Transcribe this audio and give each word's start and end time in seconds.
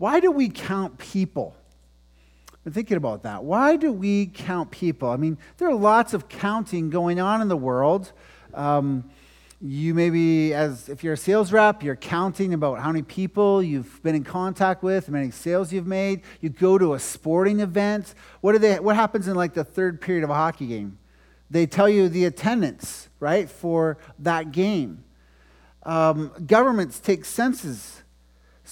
why 0.00 0.18
do 0.18 0.30
we 0.30 0.48
count 0.48 0.96
people? 0.96 1.54
I've 2.64 2.72
thinking 2.72 2.96
about 2.96 3.24
that. 3.24 3.44
Why 3.44 3.76
do 3.76 3.92
we 3.92 4.28
count 4.28 4.70
people? 4.70 5.10
I 5.10 5.18
mean, 5.18 5.36
there 5.58 5.68
are 5.68 5.74
lots 5.74 6.14
of 6.14 6.26
counting 6.26 6.88
going 6.88 7.20
on 7.20 7.42
in 7.42 7.48
the 7.48 7.56
world. 7.56 8.10
Um, 8.54 9.10
you 9.60 9.92
maybe, 9.92 10.54
as 10.54 10.88
if 10.88 11.04
you're 11.04 11.12
a 11.12 11.18
sales 11.18 11.52
rep, 11.52 11.82
you're 11.82 11.96
counting 11.96 12.54
about 12.54 12.78
how 12.78 12.86
many 12.86 13.02
people 13.02 13.62
you've 13.62 14.02
been 14.02 14.14
in 14.14 14.24
contact 14.24 14.82
with, 14.82 15.08
how 15.08 15.12
many 15.12 15.30
sales 15.30 15.70
you've 15.70 15.86
made. 15.86 16.22
You 16.40 16.48
go 16.48 16.78
to 16.78 16.94
a 16.94 16.98
sporting 16.98 17.60
event. 17.60 18.14
What, 18.40 18.52
do 18.52 18.58
they, 18.58 18.80
what 18.80 18.96
happens 18.96 19.28
in 19.28 19.34
like 19.34 19.52
the 19.52 19.64
third 19.64 20.00
period 20.00 20.24
of 20.24 20.30
a 20.30 20.34
hockey 20.34 20.66
game? 20.66 20.98
They 21.50 21.66
tell 21.66 21.90
you 21.90 22.08
the 22.08 22.24
attendance, 22.24 23.10
right, 23.18 23.50
for 23.50 23.98
that 24.20 24.50
game. 24.50 25.04
Um, 25.82 26.32
governments 26.46 27.00
take 27.00 27.26
census 27.26 28.00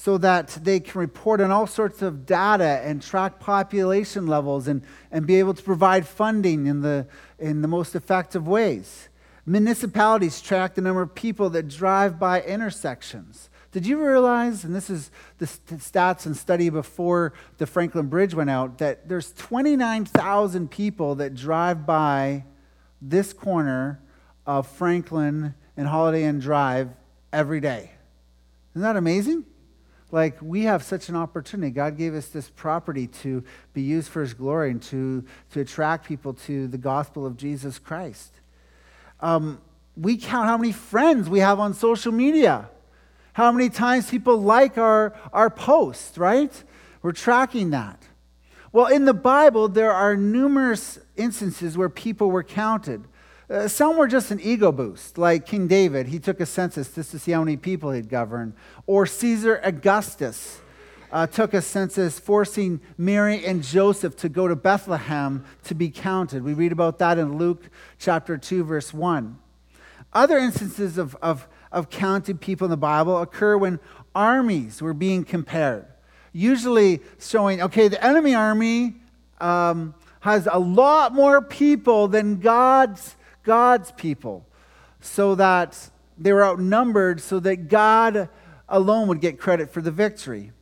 so 0.01 0.17
that 0.17 0.47
they 0.63 0.79
can 0.79 1.01
report 1.01 1.41
on 1.41 1.51
all 1.51 1.67
sorts 1.67 2.03
of 2.03 2.25
data 2.25 2.81
and 2.85 3.03
track 3.03 3.41
population 3.41 4.29
levels 4.29 4.69
and, 4.69 4.81
and 5.11 5.27
be 5.27 5.41
able 5.41 5.53
to 5.53 5.63
provide 5.63 6.07
funding 6.07 6.67
in 6.67 6.83
the, 6.83 7.05
in 7.41 7.63
the 7.63 7.69
most 7.69 7.97
effective 7.97 8.47
ways. 8.47 9.09
Municipalities 9.45 10.41
track 10.41 10.77
the 10.77 10.81
number 10.81 11.03
of 11.03 11.17
people 11.17 11.51
that 11.51 11.67
drive 11.67 12.17
by 12.17 12.41
intersections. 12.43 13.51
Did 13.73 13.87
you 13.87 14.01
realize, 14.01 14.63
and 14.63 14.73
this 14.73 14.89
is 14.89 15.11
the 15.39 15.47
stats 15.47 16.27
and 16.27 16.37
study 16.37 16.71
before 16.71 17.33
the 17.57 17.67
Franklin 17.67 18.07
Bridge 18.07 18.35
went 18.35 18.51
out, 18.51 18.79
that 18.79 19.09
there's 19.09 19.33
29,000 19.33 20.71
people 20.71 21.17
that 21.17 21.35
drive 21.35 21.85
by 21.85 22.45
this 23.03 23.33
corner 23.33 24.01
of 24.47 24.69
Franklin 24.69 25.55
and 25.77 25.89
Holiday 25.89 26.23
Inn 26.23 26.39
Drive 26.39 26.91
every 27.33 27.61
day? 27.61 27.91
Isn't 28.75 28.83
that 28.83 28.97
amazing? 28.97 29.45
Like, 30.11 30.39
we 30.41 30.63
have 30.63 30.83
such 30.83 31.09
an 31.11 31.17
opportunity. 31.17 31.71
God 31.71 31.99
gave 31.99 32.15
us 32.15 32.29
this 32.29 32.49
property 32.49 33.09
to 33.23 33.45
be 33.75 33.83
used 33.83 34.09
for 34.09 34.23
His 34.23 34.33
glory 34.33 34.71
and 34.71 34.83
to, 34.85 35.25
to 35.53 35.61
attract 35.61 36.07
people 36.07 36.33
to 36.35 36.67
the 36.67 36.79
gospel 36.79 37.27
of 37.27 37.37
Jesus 37.37 37.79
Christ. 37.79 38.33
Um, 39.21 39.61
we 39.97 40.17
count 40.17 40.47
how 40.47 40.57
many 40.57 40.73
friends 40.73 41.29
we 41.29 41.41
have 41.41 41.61
on 41.61 41.75
social 41.75 42.13
media, 42.13 42.71
how 43.35 43.53
many 43.53 43.69
times 43.69 44.11
people 44.11 44.39
like 44.39 44.79
our, 44.79 45.15
our 45.33 45.51
posts, 45.51 46.17
right? 46.17 46.53
We're 47.03 47.13
tracking 47.13 47.71
that. 47.71 48.03
Well, 48.73 48.87
in 48.87 49.05
the 49.05 49.15
Bible, 49.15 49.69
there 49.69 49.93
are 49.93 50.17
numerous 50.17 50.99
instances 51.17 51.77
where 51.77 51.89
people 51.89 52.31
were 52.31 52.43
counted. 52.43 53.05
Uh, 53.51 53.67
some 53.67 53.97
were 53.97 54.07
just 54.07 54.31
an 54.31 54.39
ego 54.41 54.71
boost, 54.71 55.17
like 55.17 55.47
King 55.47 55.69
David. 55.69 56.09
He 56.09 56.19
took 56.19 56.39
a 56.39 56.47
census 56.47 56.95
just 56.95 57.11
to 57.13 57.19
see 57.19 57.33
how 57.33 57.43
many 57.43 57.57
people 57.57 57.93
he'd 57.93 58.11
govern. 58.11 58.55
Or 58.87 59.07
Caesar 59.07 59.59
Augustus 59.65 60.61
uh, 61.11 61.27
took 61.27 61.55
a 61.55 61.63
census 61.63 62.19
forcing 62.19 62.81
Mary 62.99 63.47
and 63.47 63.63
Joseph 63.63 64.17
to 64.17 64.29
go 64.29 64.49
to 64.49 64.57
Bethlehem 64.57 65.45
to 65.65 65.75
be 65.75 65.89
counted. 65.89 66.45
We 66.45 66.53
read 66.53 66.73
about 66.73 66.99
that 66.99 67.17
in 67.17 67.39
Luke 67.39 67.71
chapter 67.99 68.37
2, 68.37 68.65
verse 68.65 68.93
1. 68.93 69.39
Other 70.13 70.37
instances 70.37 70.99
of, 70.99 71.17
of, 71.23 71.49
of 71.73 71.89
counted 71.89 72.41
people 72.41 72.67
in 72.67 72.71
the 72.71 72.77
Bible 72.77 73.21
occur 73.21 73.57
when 73.57 73.81
armies 74.15 74.83
were 74.83 74.95
being 74.95 75.25
compared, 75.25 75.87
usually 76.33 77.01
showing, 77.19 77.63
okay, 77.63 77.89
the 77.89 78.05
enemy 78.05 78.35
army 78.35 78.97
um, 79.41 79.95
has 80.21 80.49
a 80.51 80.59
lot 80.59 81.15
more 81.15 81.41
people 81.41 82.09
than 82.09 82.41
God's, 82.41 83.17
God's 83.49 83.93
people, 83.93 84.47
so 85.01 85.35
that 85.37 85.89
they 86.19 86.35
were 86.35 86.45
outnumbered, 86.45 87.19
so 87.19 87.41
that 87.41 87.69
God 87.69 88.29
alone 88.69 89.09
would 89.09 89.23
get 89.23 89.39
credit 89.41 89.71
for 89.71 89.81
the 89.81 89.91
victory. 89.91 90.53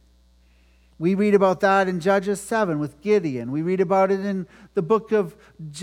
We 0.96 1.16
read 1.16 1.34
about 1.34 1.58
that 1.62 1.88
in 1.88 1.98
Judges 1.98 2.40
7 2.40 2.78
with 2.78 3.00
Gideon. 3.00 3.50
We 3.50 3.62
read 3.62 3.80
about 3.80 4.12
it 4.12 4.20
in 4.20 4.46
the 4.74 4.82
book 4.82 5.10
of 5.10 5.34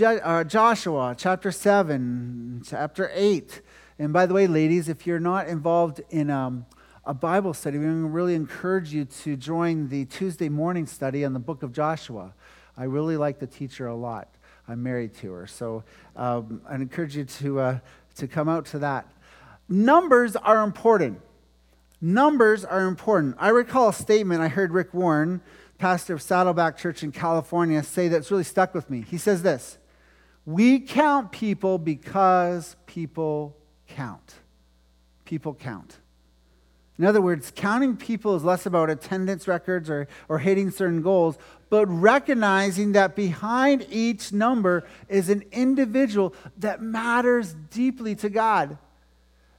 uh, 0.02 0.44
Joshua, 0.44 1.14
chapter 1.18 1.52
7, 1.52 2.62
chapter 2.66 3.10
8. 3.12 3.60
And 3.98 4.14
by 4.14 4.24
the 4.24 4.32
way, 4.32 4.46
ladies, 4.46 4.88
if 4.88 5.06
you're 5.06 5.20
not 5.20 5.46
involved 5.46 6.00
in 6.08 6.30
um, 6.30 6.64
a 7.04 7.12
Bible 7.12 7.52
study, 7.52 7.76
we 7.76 7.84
really 7.84 8.34
encourage 8.34 8.94
you 8.94 9.04
to 9.04 9.36
join 9.36 9.90
the 9.90 10.06
Tuesday 10.06 10.48
morning 10.48 10.86
study 10.86 11.22
on 11.22 11.34
the 11.34 11.38
book 11.38 11.62
of 11.62 11.70
Joshua. 11.70 12.32
I 12.78 12.84
really 12.84 13.18
like 13.18 13.40
the 13.40 13.46
teacher 13.46 13.88
a 13.88 13.94
lot. 13.94 14.34
I'm 14.68 14.82
married 14.82 15.14
to 15.16 15.32
her. 15.32 15.46
So 15.46 15.84
um, 16.16 16.62
I 16.68 16.74
encourage 16.76 17.16
you 17.16 17.24
to, 17.24 17.60
uh, 17.60 17.78
to 18.16 18.28
come 18.28 18.48
out 18.48 18.66
to 18.66 18.78
that. 18.80 19.06
Numbers 19.68 20.36
are 20.36 20.62
important. 20.62 21.20
Numbers 22.00 22.64
are 22.64 22.86
important. 22.86 23.36
I 23.38 23.48
recall 23.48 23.88
a 23.88 23.92
statement 23.92 24.42
I 24.42 24.48
heard 24.48 24.72
Rick 24.72 24.92
Warren, 24.92 25.40
pastor 25.78 26.14
of 26.14 26.22
Saddleback 26.22 26.76
Church 26.76 27.02
in 27.02 27.12
California, 27.12 27.82
say 27.82 28.08
that's 28.08 28.30
really 28.30 28.44
stuck 28.44 28.74
with 28.74 28.90
me. 28.90 29.04
He 29.08 29.18
says 29.18 29.42
this 29.42 29.78
We 30.44 30.80
count 30.80 31.32
people 31.32 31.78
because 31.78 32.76
people 32.86 33.56
count. 33.88 34.34
People 35.24 35.54
count. 35.54 35.98
In 36.98 37.04
other 37.04 37.20
words, 37.20 37.52
counting 37.54 37.96
people 37.96 38.36
is 38.36 38.44
less 38.44 38.66
about 38.66 38.88
attendance 38.88 39.48
records 39.48 39.90
or, 39.90 40.06
or 40.28 40.38
hitting 40.38 40.70
certain 40.70 41.02
goals, 41.02 41.36
but 41.68 41.86
recognizing 41.86 42.92
that 42.92 43.16
behind 43.16 43.84
each 43.90 44.32
number 44.32 44.86
is 45.08 45.28
an 45.28 45.42
individual 45.50 46.34
that 46.58 46.80
matters 46.80 47.54
deeply 47.70 48.14
to 48.16 48.28
God 48.28 48.78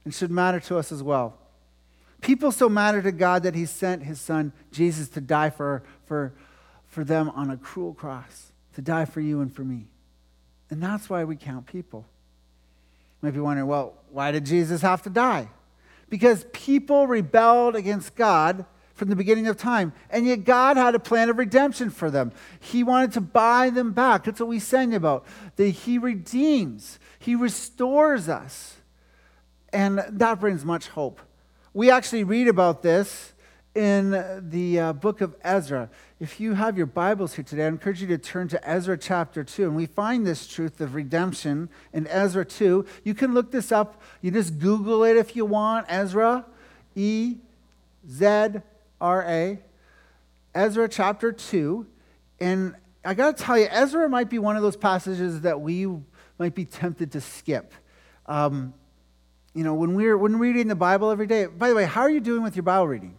and 0.04 0.14
should 0.14 0.30
matter 0.30 0.60
to 0.60 0.78
us 0.78 0.90
as 0.90 1.02
well. 1.02 1.36
People 2.22 2.50
so 2.52 2.70
matter 2.70 3.02
to 3.02 3.12
God 3.12 3.42
that 3.42 3.54
He 3.54 3.66
sent 3.66 4.02
His 4.02 4.18
Son, 4.18 4.52
Jesus, 4.72 5.10
to 5.10 5.20
die 5.20 5.50
for, 5.50 5.82
for, 6.06 6.32
for 6.88 7.04
them 7.04 7.28
on 7.30 7.50
a 7.50 7.58
cruel 7.58 7.92
cross, 7.92 8.52
to 8.74 8.80
die 8.80 9.04
for 9.04 9.20
you 9.20 9.42
and 9.42 9.54
for 9.54 9.62
me. 9.62 9.88
And 10.70 10.82
that's 10.82 11.10
why 11.10 11.24
we 11.24 11.36
count 11.36 11.66
people. 11.66 12.06
You 13.20 13.26
might 13.26 13.34
be 13.34 13.40
wondering, 13.40 13.68
well, 13.68 13.92
why 14.10 14.32
did 14.32 14.46
Jesus 14.46 14.80
have 14.80 15.02
to 15.02 15.10
die? 15.10 15.50
Because 16.08 16.46
people 16.52 17.06
rebelled 17.06 17.74
against 17.76 18.14
God 18.14 18.64
from 18.94 19.10
the 19.10 19.16
beginning 19.16 19.46
of 19.46 19.56
time. 19.56 19.92
And 20.10 20.26
yet 20.26 20.44
God 20.44 20.76
had 20.76 20.94
a 20.94 20.98
plan 20.98 21.28
of 21.28 21.38
redemption 21.38 21.90
for 21.90 22.10
them. 22.10 22.32
He 22.60 22.82
wanted 22.82 23.12
to 23.12 23.20
buy 23.20 23.70
them 23.70 23.92
back. 23.92 24.24
That's 24.24 24.40
what 24.40 24.48
we 24.48 24.58
sang 24.58 24.94
about. 24.94 25.26
That 25.56 25.68
He 25.68 25.98
redeems, 25.98 26.98
He 27.18 27.34
restores 27.34 28.28
us. 28.28 28.76
And 29.72 30.02
that 30.08 30.40
brings 30.40 30.64
much 30.64 30.88
hope. 30.88 31.20
We 31.74 31.90
actually 31.90 32.24
read 32.24 32.48
about 32.48 32.82
this 32.82 33.34
in 33.76 34.10
the 34.50 34.80
uh, 34.80 34.92
book 34.94 35.20
of 35.20 35.36
Ezra. 35.44 35.90
If 36.18 36.40
you 36.40 36.54
have 36.54 36.78
your 36.78 36.86
Bibles 36.86 37.34
here 37.34 37.44
today, 37.44 37.66
I 37.66 37.68
encourage 37.68 38.00
you 38.00 38.08
to 38.08 38.16
turn 38.16 38.48
to 38.48 38.68
Ezra 38.68 38.96
chapter 38.96 39.44
2. 39.44 39.64
And 39.64 39.76
we 39.76 39.84
find 39.84 40.26
this 40.26 40.46
truth 40.46 40.80
of 40.80 40.94
redemption 40.94 41.68
in 41.92 42.06
Ezra 42.06 42.46
2. 42.46 42.86
You 43.04 43.14
can 43.14 43.34
look 43.34 43.52
this 43.52 43.70
up. 43.70 44.00
You 44.22 44.30
just 44.30 44.58
Google 44.58 45.04
it 45.04 45.18
if 45.18 45.36
you 45.36 45.44
want. 45.44 45.86
Ezra, 45.90 46.46
E 46.94 47.36
Z 48.10 48.52
R 48.98 49.24
A. 49.28 49.58
Ezra 50.54 50.88
chapter 50.88 51.30
2. 51.30 51.86
And 52.40 52.74
I 53.04 53.12
got 53.12 53.36
to 53.36 53.42
tell 53.42 53.58
you, 53.58 53.68
Ezra 53.70 54.08
might 54.08 54.30
be 54.30 54.38
one 54.38 54.56
of 54.56 54.62
those 54.62 54.76
passages 54.76 55.42
that 55.42 55.60
we 55.60 55.86
might 56.38 56.54
be 56.54 56.64
tempted 56.64 57.12
to 57.12 57.20
skip. 57.20 57.74
Um, 58.24 58.72
you 59.52 59.64
know, 59.64 59.74
when 59.74 59.94
we're, 59.94 60.16
when 60.16 60.38
we're 60.38 60.46
reading 60.46 60.68
the 60.68 60.74
Bible 60.74 61.10
every 61.10 61.26
day, 61.26 61.44
by 61.44 61.68
the 61.68 61.74
way, 61.74 61.84
how 61.84 62.00
are 62.00 62.10
you 62.10 62.20
doing 62.20 62.42
with 62.42 62.56
your 62.56 62.62
Bible 62.62 62.88
reading? 62.88 63.16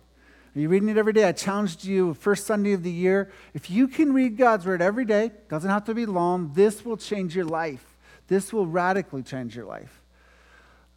Are 0.58 0.60
you 0.60 0.70
reading 0.70 0.90
it 0.90 0.98
every 0.98 1.14
day? 1.14 1.24
I 1.24 1.34
challenged 1.34 1.86
you 1.86 2.16
first 2.16 2.48
Sunday 2.48 2.74
of 2.74 2.82
the 2.82 2.90
year. 2.90 3.32
If 3.54 3.70
you 3.70 3.88
can 3.88 4.12
read 4.12 4.38
God's 4.38 4.66
word 4.66 4.82
every 4.82 5.06
day, 5.06 5.30
doesn't 5.50 5.70
have 5.70 5.86
to 5.86 5.94
be 5.94 6.08
long, 6.08 6.52
this 6.56 6.84
will 6.84 6.98
change 6.98 7.36
your 7.36 7.46
life. 7.46 7.86
This 8.28 8.52
will 8.52 8.66
radically 8.66 9.22
change 9.22 9.56
your 9.56 9.66
life. 9.66 10.02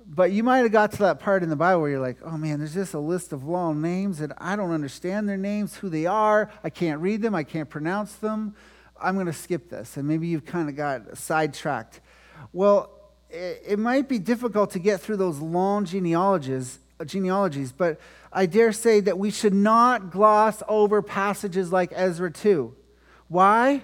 But 0.06 0.32
you 0.32 0.42
might 0.42 0.60
have 0.60 0.72
got 0.72 0.92
to 0.92 0.98
that 1.00 1.20
part 1.20 1.42
in 1.42 1.50
the 1.50 1.56
Bible 1.56 1.82
where 1.82 1.90
you're 1.90 2.00
like, 2.00 2.16
oh 2.24 2.38
man, 2.38 2.60
there's 2.60 2.72
just 2.72 2.94
a 2.94 2.98
list 2.98 3.34
of 3.34 3.44
long 3.44 3.82
names 3.82 4.22
and 4.22 4.32
I 4.38 4.56
don't 4.56 4.70
understand 4.70 5.28
their 5.28 5.36
names, 5.36 5.76
who 5.76 5.90
they 5.90 6.06
are. 6.06 6.50
I 6.64 6.70
can't 6.70 7.02
read 7.02 7.20
them, 7.20 7.34
I 7.34 7.44
can't 7.44 7.68
pronounce 7.68 8.14
them. 8.14 8.56
I'm 8.98 9.12
going 9.12 9.26
to 9.26 9.32
skip 9.34 9.68
this. 9.68 9.98
And 9.98 10.08
maybe 10.08 10.26
you've 10.26 10.46
kind 10.46 10.70
of 10.70 10.76
got 10.76 11.18
sidetracked. 11.18 12.00
Well, 12.54 12.92
it 13.28 13.78
might 13.78 14.08
be 14.08 14.18
difficult 14.18 14.70
to 14.70 14.78
get 14.78 15.02
through 15.02 15.18
those 15.18 15.38
long 15.38 15.84
genealogies, 15.84 16.78
genealogies, 17.06 17.72
but 17.72 18.00
I 18.32 18.46
dare 18.46 18.72
say 18.72 19.00
that 19.00 19.18
we 19.18 19.30
should 19.30 19.54
not 19.54 20.10
gloss 20.10 20.62
over 20.68 21.02
passages 21.02 21.72
like 21.72 21.92
Ezra 21.94 22.30
2. 22.30 22.74
Why? 23.28 23.82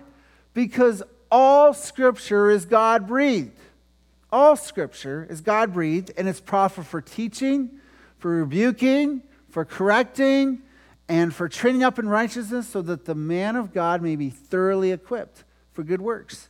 Because 0.55 1.03
all 1.31 1.75
scripture 1.75 2.51
is 2.51 2.65
God 2.65 3.07
breathed. 3.07 3.59
All 4.31 4.57
scripture 4.57 5.27
is 5.29 5.41
God 5.41 5.73
breathed, 5.73 6.13
and 6.17 6.29
it's 6.29 6.41
proper 6.41 6.83
for 6.83 7.01
teaching, 7.01 7.71
for 8.19 8.31
rebuking, 8.31 9.23
for 9.49 9.65
correcting, 9.65 10.63
and 11.09 11.35
for 11.35 11.49
training 11.49 11.83
up 11.83 11.99
in 11.99 12.09
righteousness 12.09 12.69
so 12.69 12.83
that 12.83 13.05
the 13.05 13.15
man 13.15 13.57
of 13.57 13.73
God 13.73 14.03
may 14.03 14.17
be 14.17 14.31
thoroughly 14.31 14.91
equipped 14.91 15.45
for 15.73 15.83
good 15.83 16.01
works. 16.01 16.49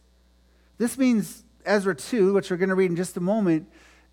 This 0.79 0.97
means 0.97 1.45
Ezra 1.65 1.95
2, 1.95 2.33
which 2.33 2.51
we're 2.51 2.57
going 2.57 2.71
to 2.71 2.75
read 2.75 2.91
in 2.91 2.97
just 2.97 3.17
a 3.17 3.21
moment, 3.21 3.69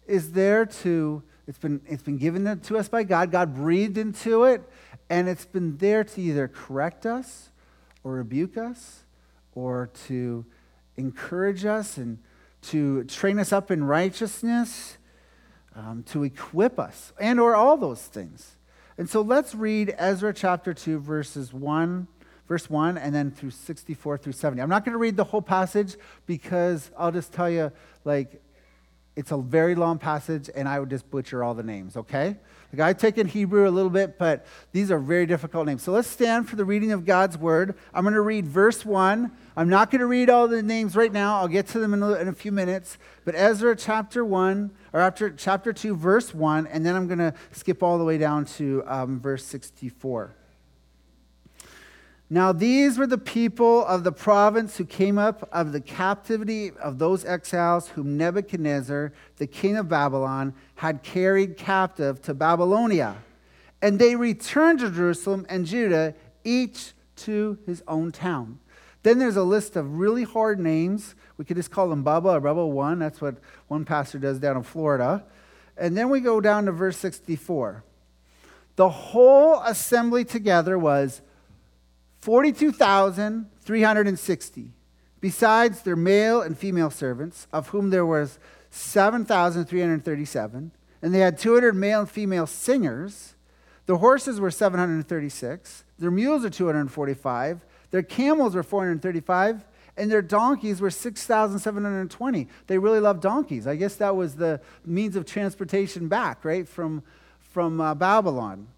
is 0.08 0.32
there 0.32 0.66
to, 0.66 1.24
it's 1.48 1.58
been, 1.58 1.82
it's 1.86 2.04
been 2.04 2.18
given 2.18 2.60
to 2.60 2.78
us 2.78 2.88
by 2.88 3.04
God. 3.04 3.32
God 3.32 3.56
breathed 3.56 3.98
into 3.98 4.46
it, 4.46 4.62
And 5.10 5.28
it's 5.28 5.46
been 5.46 5.78
there 5.78 6.04
to 6.04 6.22
either 6.22 6.48
correct 6.48 7.06
us 7.06 7.50
or 8.04 8.14
rebuke 8.14 8.58
us 8.58 9.04
or 9.54 9.90
to 10.08 10.46
encourage 10.96 11.66
us 11.66 11.98
and 11.98 12.20
to 12.62 13.04
train 13.06 13.40
us 13.40 13.52
up 13.52 13.72
in 13.72 13.84
righteousness, 13.84 14.98
um, 15.76 16.04
to 16.04 16.24
equip 16.24 16.80
us, 16.80 17.12
and 17.20 17.40
or 17.40 17.56
all 17.56 17.76
those 17.76 18.02
things. 18.02 18.56
And 18.98 19.10
so 19.10 19.22
let's 19.22 19.54
read 19.54 19.94
Ezra 19.98 20.34
chapter 20.34 20.74
2, 20.74 21.00
verses 21.00 21.54
1, 21.54 22.08
verse 22.48 22.70
1, 22.70 22.98
and 22.98 23.14
then 23.14 23.32
through 23.32 23.50
64 23.50 24.18
through 24.18 24.34
70. 24.34 24.62
I'm 24.62 24.70
not 24.70 24.86
going 24.86 24.94
to 24.94 25.00
read 25.00 25.18
the 25.18 25.24
whole 25.24 25.42
passage 25.42 25.96
because 26.26 26.92
I'll 26.98 27.12
just 27.12 27.34
tell 27.34 27.50
you, 27.50 27.72
like, 28.06 28.42
it's 29.16 29.32
a 29.32 29.38
very 29.38 29.76
long 29.76 30.00
passage, 30.00 30.50
and 30.56 30.68
I 30.68 30.80
would 30.80 30.90
just 30.90 31.10
butcher 31.12 31.44
all 31.44 31.54
the 31.54 31.64
names, 31.64 31.96
okay? 31.96 32.36
Like 32.74 32.82
I 32.82 32.94
take 32.94 33.20
in 33.20 33.28
Hebrew 33.28 33.68
a 33.68 33.70
little 33.70 33.92
bit, 33.92 34.18
but 34.18 34.46
these 34.72 34.90
are 34.90 34.98
very 34.98 35.28
difficult 35.28 35.68
names. 35.68 35.84
So 35.84 35.92
let's 35.92 36.08
stand 36.08 36.50
for 36.50 36.56
the 36.56 36.66
reading 36.66 36.92
of 36.92 37.06
God's 37.06 37.38
word. 37.38 37.76
I'm 37.94 38.04
going 38.04 38.16
to 38.16 38.22
read 38.22 38.48
verse 38.48 38.84
1. 38.84 39.32
I'm 39.56 39.70
not 39.70 39.92
going 39.92 40.00
to 40.00 40.08
read 40.08 40.32
all 40.32 40.48
the 40.48 40.64
names 40.64 40.96
right 40.96 41.12
now. 41.12 41.38
I'll 41.38 41.48
get 41.48 41.68
to 41.68 41.80
them 41.80 41.94
in 41.94 42.02
a, 42.02 42.14
in 42.14 42.28
a 42.28 42.34
few 42.34 42.52
minutes. 42.52 42.98
But 43.24 43.36
Ezra 43.36 43.76
chapter 43.76 44.26
1, 44.26 44.72
or 44.94 45.00
after 45.00 45.30
chapter 45.30 45.72
2, 45.72 45.96
verse 45.96 46.34
1, 46.34 46.66
and 46.66 46.84
then 46.84 46.96
I'm 46.96 47.06
going 47.06 47.20
to 47.20 47.36
skip 47.52 47.84
all 47.84 48.00
the 48.00 48.06
way 48.06 48.18
down 48.18 48.46
to 48.46 48.84
um, 48.88 49.20
verse 49.20 49.46
64. 49.46 50.34
Now, 52.34 52.52
these 52.52 52.98
were 52.98 53.06
the 53.06 53.20
people 53.20 53.86
of 53.86 54.04
the 54.04 54.12
province 54.12 54.76
who 54.78 54.86
came 54.86 55.20
up 55.20 55.48
of 55.52 55.72
the 55.72 55.80
captivity 55.80 56.72
of 56.82 56.98
those 56.98 57.24
exiles 57.26 57.90
whom 57.90 58.18
Nebuchadnezzar, 58.18 59.14
the 59.38 59.46
king 59.46 59.78
of 59.78 59.88
Babylon, 59.88 60.56
had 60.74 61.04
carried 61.04 61.58
captive 61.58 62.24
to 62.24 62.34
Babylonia. 62.34 63.18
And 63.84 64.00
they 64.00 64.16
returned 64.16 64.80
to 64.80 64.90
Jerusalem 64.90 65.46
and 65.48 65.68
Judah, 65.68 66.16
each 66.44 66.94
to 67.18 67.60
his 67.68 67.84
own 67.88 68.12
town. 68.12 68.58
Then 69.04 69.20
there's 69.20 69.38
a 69.38 69.44
list 69.44 69.76
of 69.76 70.00
really 70.00 70.24
hard 70.24 70.60
names. 70.60 71.14
We 71.38 71.46
could 71.46 71.58
just 71.58 71.70
call 71.70 71.88
them 71.88 72.04
Bubba 72.04 72.34
or 72.34 72.42
Bubba 72.42 72.68
1. 72.68 72.98
That's 72.98 73.22
what 73.22 73.36
one 73.68 73.86
pastor 73.86 74.18
does 74.18 74.40
down 74.40 74.58
in 74.58 74.64
Florida. 74.64 75.24
And 75.78 75.96
then 75.96 76.10
we 76.10 76.20
go 76.20 76.42
down 76.42 76.66
to 76.66 76.72
verse 76.72 76.98
64. 76.98 77.84
The 78.76 78.90
whole 78.90 79.62
assembly 79.62 80.26
together 80.26 80.80
was 80.80 81.22
42,360, 82.24 84.72
besides 85.20 85.82
their 85.82 85.98
male 85.98 86.42
and 86.42 86.58
female 86.58 86.90
servants, 86.90 87.48
of 87.52 87.68
whom 87.68 87.90
there 87.90 88.06
was 88.06 88.40
7,337, 88.70 90.72
and 91.02 91.14
they 91.14 91.20
had 91.20 91.38
200 91.38 91.76
male 91.76 92.00
and 92.00 92.10
female 92.10 92.48
singers. 92.48 93.36
The 93.88 93.98
horses 93.98 94.40
were 94.40 94.52
736, 94.52 95.84
their 96.00 96.12
mules 96.12 96.46
are 96.46 96.50
245, 96.50 97.66
their 97.92 98.04
camels 98.04 98.56
were 98.56 98.64
435, 98.64 99.66
and 99.98 100.10
their 100.10 100.22
donkeys 100.22 100.80
were 100.80 100.90
6,720. 100.90 102.48
They 102.68 102.78
really 102.78 103.02
loved 103.02 103.22
donkeys. 103.22 103.68
I 103.68 103.76
guess 103.76 103.98
that 103.98 104.16
was 104.16 104.38
the 104.38 104.62
means 104.86 105.18
of 105.18 105.26
transportation 105.26 106.08
back, 106.08 106.46
right, 106.46 106.70
from, 106.70 107.04
from 107.42 107.82
uh, 107.82 107.94
Babylon. 107.96 108.70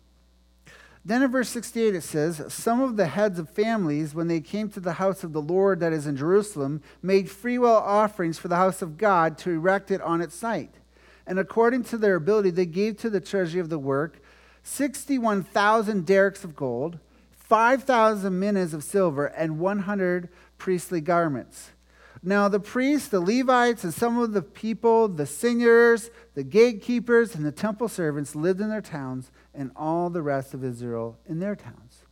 Then 1.07 1.21
in 1.21 1.29
verse 1.29 1.49
68 1.49 1.93
it 1.93 2.01
says, 2.01 2.41
Some 2.51 2.81
of 2.81 2.97
the 2.97 3.05
heads 3.05 3.37
of 3.37 3.47
families, 3.51 4.15
when 4.15 4.27
they 4.27 4.41
came 4.41 4.69
to 4.69 4.79
the 4.79 4.93
house 4.93 5.23
of 5.23 5.33
the 5.33 5.41
Lord 5.41 5.79
that 5.79 5.93
is 5.93 6.07
in 6.07 6.17
Jerusalem, 6.17 6.81
made 7.03 7.29
freewill 7.29 7.75
offerings 7.75 8.39
for 8.39 8.47
the 8.47 8.55
house 8.55 8.81
of 8.81 8.97
God 8.97 9.37
to 9.39 9.51
erect 9.51 9.91
it 9.91 10.01
on 10.01 10.19
its 10.19 10.35
site. 10.35 10.73
And 11.27 11.37
according 11.37 11.83
to 11.85 11.97
their 11.97 12.15
ability, 12.15 12.49
they 12.49 12.65
gave 12.65 12.97
to 12.97 13.11
the 13.11 13.21
treasury 13.21 13.61
of 13.61 13.69
the 13.69 13.79
work 13.79 14.19
61,000 14.63 16.07
darics 16.07 16.43
of 16.43 16.55
gold, 16.55 16.97
5,000 17.33 18.39
minas 18.39 18.73
of 18.73 18.83
silver, 18.83 19.27
and 19.27 19.59
100 19.59 20.29
priestly 20.57 21.01
garments. 21.01 21.69
Now, 22.27 22.49
the 22.49 22.59
priests, 22.59 23.09
the 23.09 23.19
Levites, 23.19 23.83
and 23.83 23.93
some 23.93 24.17
of 24.17 24.33
the 24.33 24.41
people, 24.41 25.07
the 25.07 25.27
singers, 25.27 26.09
the 26.33 26.43
gatekeepers, 26.43 27.35
and 27.35 27.45
the 27.45 27.51
temple 27.51 27.87
servants 27.87 28.35
lived 28.35 28.59
in 28.61 28.69
their 28.69 28.81
towns 28.81 29.29
and 29.53 29.69
all 29.75 30.09
the 30.09 30.23
rest 30.23 30.55
of 30.55 30.63
Israel 30.63 31.19
in 31.27 31.39
their 31.39 31.55
towns. 31.55 32.03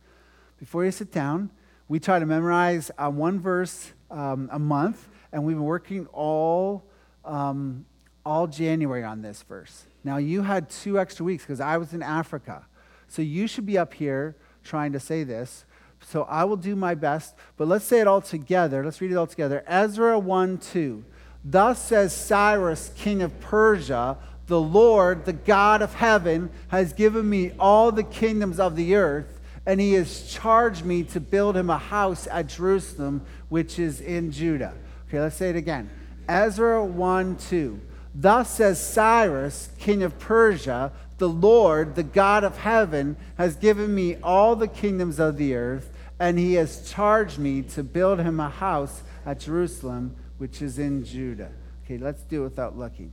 Before 0.56 0.84
you 0.84 0.92
sit 0.92 1.10
down, 1.10 1.50
we 1.88 1.98
try 1.98 2.20
to 2.20 2.26
memorize 2.26 2.92
uh, 2.96 3.10
one 3.10 3.40
verse 3.40 3.92
um, 4.08 4.48
a 4.52 4.58
month, 4.58 5.08
and 5.32 5.42
we've 5.42 5.56
been 5.56 5.64
working 5.64 6.06
all, 6.12 6.84
um, 7.24 7.84
all 8.24 8.46
January 8.46 9.02
on 9.02 9.20
this 9.20 9.42
verse. 9.42 9.84
Now, 10.04 10.18
you 10.18 10.42
had 10.42 10.70
two 10.70 10.96
extra 10.96 11.24
weeks 11.24 11.42
because 11.42 11.60
I 11.60 11.76
was 11.76 11.92
in 11.92 12.04
Africa. 12.04 12.66
So 13.08 13.20
you 13.20 13.48
should 13.48 13.66
be 13.66 13.76
up 13.76 13.92
here 13.94 14.36
trying 14.62 14.92
to 14.92 15.00
say 15.00 15.24
this. 15.24 15.64
So 16.06 16.24
I 16.24 16.44
will 16.44 16.56
do 16.56 16.76
my 16.76 16.94
best, 16.94 17.34
but 17.56 17.68
let's 17.68 17.84
say 17.84 18.00
it 18.00 18.06
all 18.06 18.20
together. 18.20 18.84
Let's 18.84 19.00
read 19.00 19.10
it 19.10 19.16
all 19.16 19.26
together. 19.26 19.64
Ezra 19.66 20.18
1 20.18 20.58
2. 20.58 21.04
Thus 21.44 21.82
says 21.82 22.14
Cyrus, 22.14 22.90
king 22.96 23.22
of 23.22 23.38
Persia, 23.40 24.16
the 24.46 24.60
Lord, 24.60 25.24
the 25.24 25.32
God 25.32 25.82
of 25.82 25.94
heaven, 25.94 26.50
has 26.68 26.92
given 26.92 27.28
me 27.28 27.52
all 27.58 27.92
the 27.92 28.02
kingdoms 28.02 28.60
of 28.60 28.76
the 28.76 28.94
earth, 28.94 29.40
and 29.66 29.80
he 29.80 29.94
has 29.94 30.30
charged 30.30 30.84
me 30.84 31.02
to 31.04 31.20
build 31.20 31.56
him 31.56 31.70
a 31.70 31.78
house 31.78 32.26
at 32.30 32.48
Jerusalem, 32.48 33.22
which 33.48 33.78
is 33.78 34.00
in 34.00 34.30
Judah. 34.30 34.74
Okay, 35.08 35.20
let's 35.20 35.36
say 35.36 35.50
it 35.50 35.56
again. 35.56 35.90
Ezra 36.28 36.84
1 36.84 37.36
2. 37.36 37.80
Thus 38.14 38.48
says 38.48 38.84
Cyrus, 38.84 39.70
king 39.78 40.02
of 40.02 40.18
Persia, 40.18 40.92
the 41.18 41.28
Lord, 41.28 41.94
the 41.94 42.02
God 42.02 42.44
of 42.44 42.58
heaven, 42.58 43.16
has 43.36 43.56
given 43.56 43.94
me 43.94 44.16
all 44.22 44.56
the 44.56 44.68
kingdoms 44.68 45.20
of 45.20 45.36
the 45.36 45.54
earth, 45.54 45.90
and 46.18 46.38
he 46.38 46.54
has 46.54 46.90
charged 46.90 47.38
me 47.38 47.62
to 47.62 47.82
build 47.82 48.18
him 48.18 48.40
a 48.40 48.48
house 48.48 49.02
at 49.24 49.40
Jerusalem, 49.40 50.16
which 50.38 50.60
is 50.60 50.78
in 50.78 51.04
Judah. 51.04 51.50
Okay, 51.84 51.98
let's 51.98 52.22
do 52.22 52.40
it 52.40 52.44
without 52.44 52.76
looking. 52.76 53.12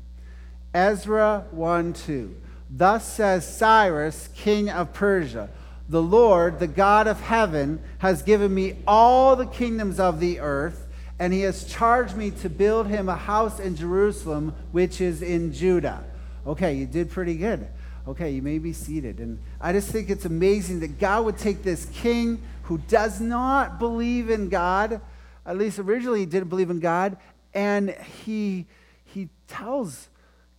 Ezra 0.74 1.46
1 1.52 1.94
2. 1.94 2.36
Thus 2.70 3.06
says 3.06 3.58
Cyrus, 3.58 4.30
king 4.34 4.70
of 4.70 4.94
Persia 4.94 5.50
The 5.90 6.02
Lord, 6.02 6.60
the 6.60 6.68
God 6.68 7.08
of 7.08 7.20
heaven, 7.20 7.82
has 8.00 8.24
given 8.24 8.54
me 8.54 8.78
all 8.88 9.36
the 9.36 9.46
kingdoms 9.46 10.00
of 10.00 10.20
the 10.20 10.40
earth, 10.40 10.88
and 11.20 11.34
he 11.34 11.42
has 11.42 11.66
charged 11.66 12.16
me 12.16 12.32
to 12.32 12.50
build 12.50 12.88
him 12.88 13.10
a 13.10 13.16
house 13.16 13.60
in 13.60 13.76
Jerusalem, 13.76 14.56
which 14.72 15.02
is 15.02 15.22
in 15.22 15.54
Judah. 15.54 16.04
Okay, 16.48 16.74
you 16.74 16.86
did 16.86 17.12
pretty 17.12 17.36
good. 17.36 17.68
Okay, 18.08 18.32
you 18.32 18.42
may 18.42 18.58
be 18.58 18.74
seated. 18.74 19.20
And 19.20 19.40
I 19.60 19.74
just 19.74 19.90
think 19.90 20.10
it's 20.10 20.26
amazing 20.26 20.80
that 20.80 21.00
God 21.00 21.26
would 21.26 21.38
take 21.38 21.64
this 21.64 21.86
king 21.94 22.42
who 22.64 22.80
does 22.80 23.22
not 23.22 23.80
believe 23.80 24.30
in 24.30 24.50
God, 24.50 25.02
at 25.46 25.58
least 25.58 25.78
originally 25.78 26.22
he 26.22 26.26
didn't 26.26 26.50
believe 26.50 26.70
in 26.70 26.80
God, 26.80 27.18
and 27.54 27.92
he, 28.26 28.66
he 29.04 29.30
tells 29.48 30.10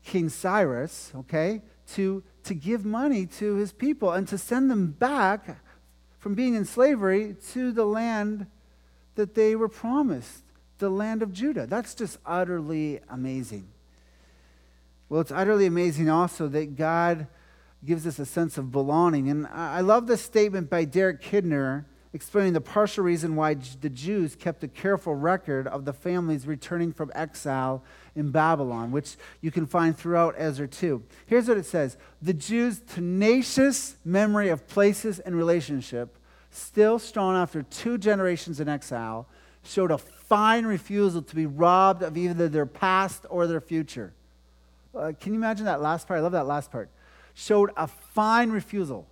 King 0.05 0.29
Cyrus, 0.29 1.13
okay, 1.17 1.63
to, 1.95 2.23
to 2.45 2.55
give 2.55 2.85
money 2.85 3.27
to 3.27 3.55
his 3.57 3.73
people 3.73 4.13
and 4.13 4.29
to 4.29 4.39
send 4.39 4.71
them 4.71 4.89
back 4.89 5.59
from 6.19 6.35
being 6.35 6.55
in 6.55 6.65
slavery 6.65 7.35
to 7.53 7.73
the 7.73 7.85
land 7.85 8.47
that 9.15 9.35
they 9.35 9.57
were 9.57 9.69
promised, 9.69 10.43
the 10.79 10.91
land 10.91 11.23
of 11.23 11.33
Judah. 11.33 11.67
That's 11.67 11.95
just 11.95 12.19
utterly 12.25 13.01
amazing. 13.09 13.72
Well, 15.13 15.21
it's 15.21 15.31
utterly 15.31 15.67
amazing 15.67 16.09
also 16.09 16.49
that 16.49 16.75
God 16.75 17.27
gives 17.85 18.07
us 18.07 18.19
a 18.19 18.25
sense 18.25 18.57
of 18.57 18.73
belonging. 18.73 19.29
And 19.29 19.47
I 19.47 19.83
love 19.83 20.07
this 20.07 20.23
statement 20.23 20.71
by 20.71 20.87
Derek 20.87 21.21
Kidner 21.21 21.85
explaining 22.15 22.55
the 22.55 22.63
partial 22.63 23.05
reason 23.05 23.37
why 23.37 23.59
the 23.83 23.91
Jews 23.91 24.35
kept 24.35 24.65
a 24.65 24.69
careful 24.69 25.15
record 25.15 25.67
of 25.67 25.85
the 25.85 25.93
families 25.93 26.47
returning 26.47 26.95
from 26.95 27.13
exile 27.15 27.85
in 28.17 28.31
Babylon, 28.31 28.91
which 28.91 29.19
you 29.43 29.51
can 29.51 29.67
find 29.67 29.95
throughout 29.95 30.35
Ezra 30.39 30.67
2. 30.67 31.03
Here's 31.27 31.47
what 31.47 31.59
it 31.59 31.67
says 31.67 31.99
The 32.23 32.33
Jews' 32.33 32.81
tenacious 32.81 33.97
memory 34.07 34.49
of 34.49 34.67
places 34.67 35.19
and 35.19 35.37
relationship, 35.37 36.17
still 36.51 36.99
strong 36.99 37.37
after 37.37 37.63
two 37.63 37.99
generations 37.99 38.61
in 38.61 38.69
exile, 38.71 39.29
showed 39.63 39.91
a 39.91 39.99
fine 39.99 40.65
refusal 40.65 41.21
to 41.21 41.37
be 41.37 41.45
robbed 41.45 42.03
of 42.03 42.17
either 42.17 42.49
their 42.49 42.65
past 42.65 43.27
or 43.29 43.47
their 43.47 43.61
future. 43.61 44.15
Uh, 44.95 45.13
can 45.19 45.33
you 45.33 45.39
imagine 45.39 45.67
that 45.67 45.81
last 45.81 46.07
part? 46.07 46.19
I 46.19 46.23
love 46.23 46.33
that 46.33 46.47
last 46.47 46.71
part. 46.71 46.91
Showed 47.35 47.71
a 47.77 47.87
fine 47.87 48.51
refusal 48.51 49.09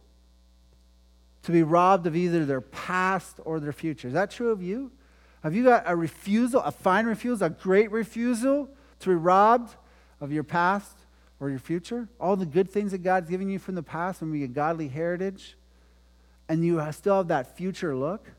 to 1.42 1.52
be 1.52 1.62
robbed 1.62 2.06
of 2.06 2.14
either 2.14 2.44
their 2.44 2.60
past 2.60 3.40
or 3.44 3.60
their 3.60 3.72
future. 3.72 4.08
Is 4.08 4.14
that 4.14 4.30
true 4.30 4.50
of 4.50 4.62
you? 4.62 4.92
Have 5.42 5.54
you 5.54 5.64
got 5.64 5.84
a 5.86 5.96
refusal, 5.96 6.60
a 6.60 6.70
fine 6.70 7.06
refusal, 7.06 7.46
a 7.46 7.50
great 7.50 7.90
refusal 7.90 8.68
to 9.00 9.08
be 9.08 9.14
robbed 9.14 9.74
of 10.20 10.32
your 10.32 10.44
past 10.44 10.94
or 11.38 11.48
your 11.48 11.58
future? 11.58 12.08
All 12.20 12.36
the 12.36 12.44
good 12.44 12.68
things 12.68 12.92
that 12.92 13.02
God's 13.02 13.30
given 13.30 13.48
you 13.48 13.58
from 13.58 13.74
the 13.74 13.82
past 13.82 14.20
and 14.20 14.30
be 14.32 14.44
a 14.44 14.48
godly 14.48 14.88
heritage, 14.88 15.56
and 16.48 16.64
you 16.64 16.84
still 16.92 17.16
have 17.16 17.28
that 17.28 17.56
future 17.56 17.96
look? 17.96 18.30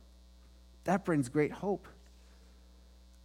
That 0.84 1.06
brings 1.06 1.28
great 1.28 1.52
hope. 1.52 1.88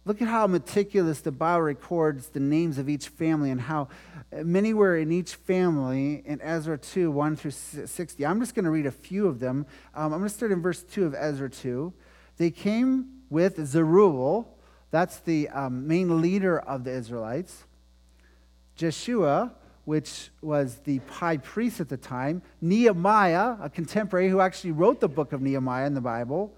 Look 0.07 0.21
at 0.21 0.29
how 0.29 0.47
meticulous 0.47 1.19
the 1.19 1.33
Bible 1.33 1.63
records 1.63 2.29
the 2.29 2.39
names 2.39 2.77
of 2.77 2.87
each 2.87 3.09
family 3.09 3.51
and 3.51 3.59
how 3.59 3.89
many 4.31 4.73
were 4.73 4.95
in 4.95 5.11
each 5.11 5.35
family 5.35 6.23
in 6.25 6.39
Ezra 6.41 6.77
2, 6.77 7.11
1 7.11 7.35
through 7.35 7.51
60. 7.51 8.25
I'm 8.25 8.39
just 8.39 8.55
going 8.55 8.63
to 8.63 8.71
read 8.71 8.85
a 8.85 8.91
few 8.91 9.27
of 9.27 9.41
them. 9.41 9.65
Um, 9.93 10.13
I'm 10.13 10.19
going 10.19 10.23
to 10.23 10.29
start 10.29 10.53
in 10.53 10.61
verse 10.61 10.81
2 10.81 11.03
of 11.03 11.13
Ezra 11.13 11.49
2. 11.49 11.91
They 12.37 12.51
came 12.51 13.23
with 13.29 13.67
Zerubbabel, 13.67 14.57
that's 14.91 15.19
the 15.19 15.49
um, 15.49 15.85
main 15.85 16.21
leader 16.21 16.57
of 16.57 16.85
the 16.85 16.91
Israelites, 16.91 17.65
Jeshua, 18.77 19.51
which 19.83 20.29
was 20.41 20.77
the 20.85 21.01
high 21.09 21.35
priest 21.35 21.81
at 21.81 21.89
the 21.89 21.97
time, 21.97 22.41
Nehemiah, 22.61 23.57
a 23.61 23.69
contemporary 23.69 24.29
who 24.29 24.39
actually 24.39 24.71
wrote 24.71 25.01
the 25.01 25.09
book 25.09 25.33
of 25.33 25.41
Nehemiah 25.41 25.85
in 25.85 25.95
the 25.95 25.99
Bible, 25.99 26.55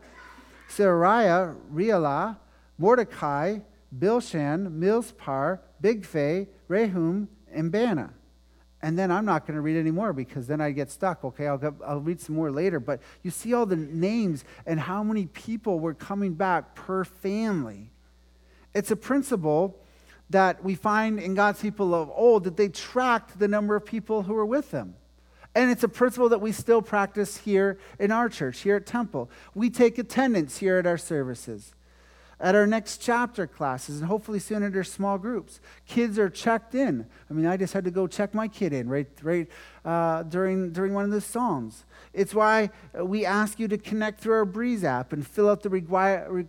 Seraiah, 0.69 1.55
Reelah, 1.73 2.37
Mordecai, 2.79 3.59
Bilshan, 3.95 4.79
Milspar, 4.79 5.59
Bigvai, 5.83 6.47
Rehum, 6.69 7.27
and 7.51 7.71
Bana. 7.71 8.13
And 8.81 8.97
then 8.97 9.11
I'm 9.11 9.25
not 9.25 9.45
going 9.45 9.55
to 9.55 9.61
read 9.61 9.77
anymore 9.77 10.13
because 10.13 10.47
then 10.47 10.61
I 10.61 10.71
get 10.71 10.89
stuck. 10.89 11.25
Okay, 11.25 11.47
I'll, 11.47 11.75
I'll 11.85 11.99
read 11.99 12.21
some 12.21 12.35
more 12.35 12.49
later. 12.49 12.79
But 12.79 13.01
you 13.21 13.29
see 13.29 13.53
all 13.53 13.65
the 13.65 13.75
names 13.75 14.45
and 14.65 14.79
how 14.79 15.03
many 15.03 15.25
people 15.25 15.79
were 15.79 15.93
coming 15.93 16.33
back 16.33 16.75
per 16.75 17.03
family. 17.03 17.91
It's 18.73 18.89
a 18.89 18.95
principle 18.95 19.77
that 20.29 20.63
we 20.63 20.75
find 20.75 21.19
in 21.19 21.33
God's 21.33 21.61
people 21.61 21.93
of 21.93 22.09
old 22.13 22.45
that 22.45 22.55
they 22.55 22.69
tracked 22.69 23.37
the 23.37 23.49
number 23.49 23.75
of 23.75 23.85
people 23.85 24.23
who 24.23 24.33
were 24.33 24.45
with 24.45 24.71
them. 24.71 24.95
And 25.55 25.69
it's 25.69 25.83
a 25.83 25.89
principle 25.89 26.29
that 26.29 26.39
we 26.39 26.53
still 26.53 26.81
practice 26.81 27.35
here 27.37 27.79
in 27.99 28.11
our 28.11 28.29
church, 28.29 28.59
here 28.59 28.77
at 28.77 28.85
Temple. 28.85 29.29
We 29.53 29.69
take 29.69 29.97
attendance 29.97 30.59
here 30.59 30.77
at 30.77 30.87
our 30.87 30.99
services 30.99 31.73
at 32.39 32.55
our 32.55 32.65
next 32.65 32.97
chapter 32.97 33.45
classes 33.45 33.99
and 33.99 34.07
hopefully 34.07 34.39
soon 34.39 34.63
at 34.63 34.75
our 34.75 34.83
small 34.83 35.17
groups. 35.17 35.59
Kids 35.85 36.17
are 36.17 36.29
checked 36.29 36.75
in. 36.75 37.05
I 37.29 37.33
mean, 37.33 37.45
I 37.45 37.57
just 37.57 37.73
had 37.73 37.83
to 37.85 37.91
go 37.91 38.07
check 38.07 38.33
my 38.33 38.47
kid 38.47 38.71
in 38.71 38.87
right, 38.87 39.07
right 39.21 39.47
uh, 39.83 40.23
during, 40.23 40.71
during 40.71 40.93
one 40.93 41.05
of 41.05 41.11
the 41.11 41.21
Psalms. 41.21 41.85
It's 42.13 42.33
why 42.33 42.69
we 42.93 43.25
ask 43.25 43.59
you 43.59 43.67
to 43.67 43.77
connect 43.77 44.21
through 44.21 44.35
our 44.35 44.45
Breeze 44.45 44.83
app 44.83 45.11
and 45.13 45.25
fill 45.25 45.49
out 45.49 45.63
the, 45.63 45.69
require, 45.69 46.45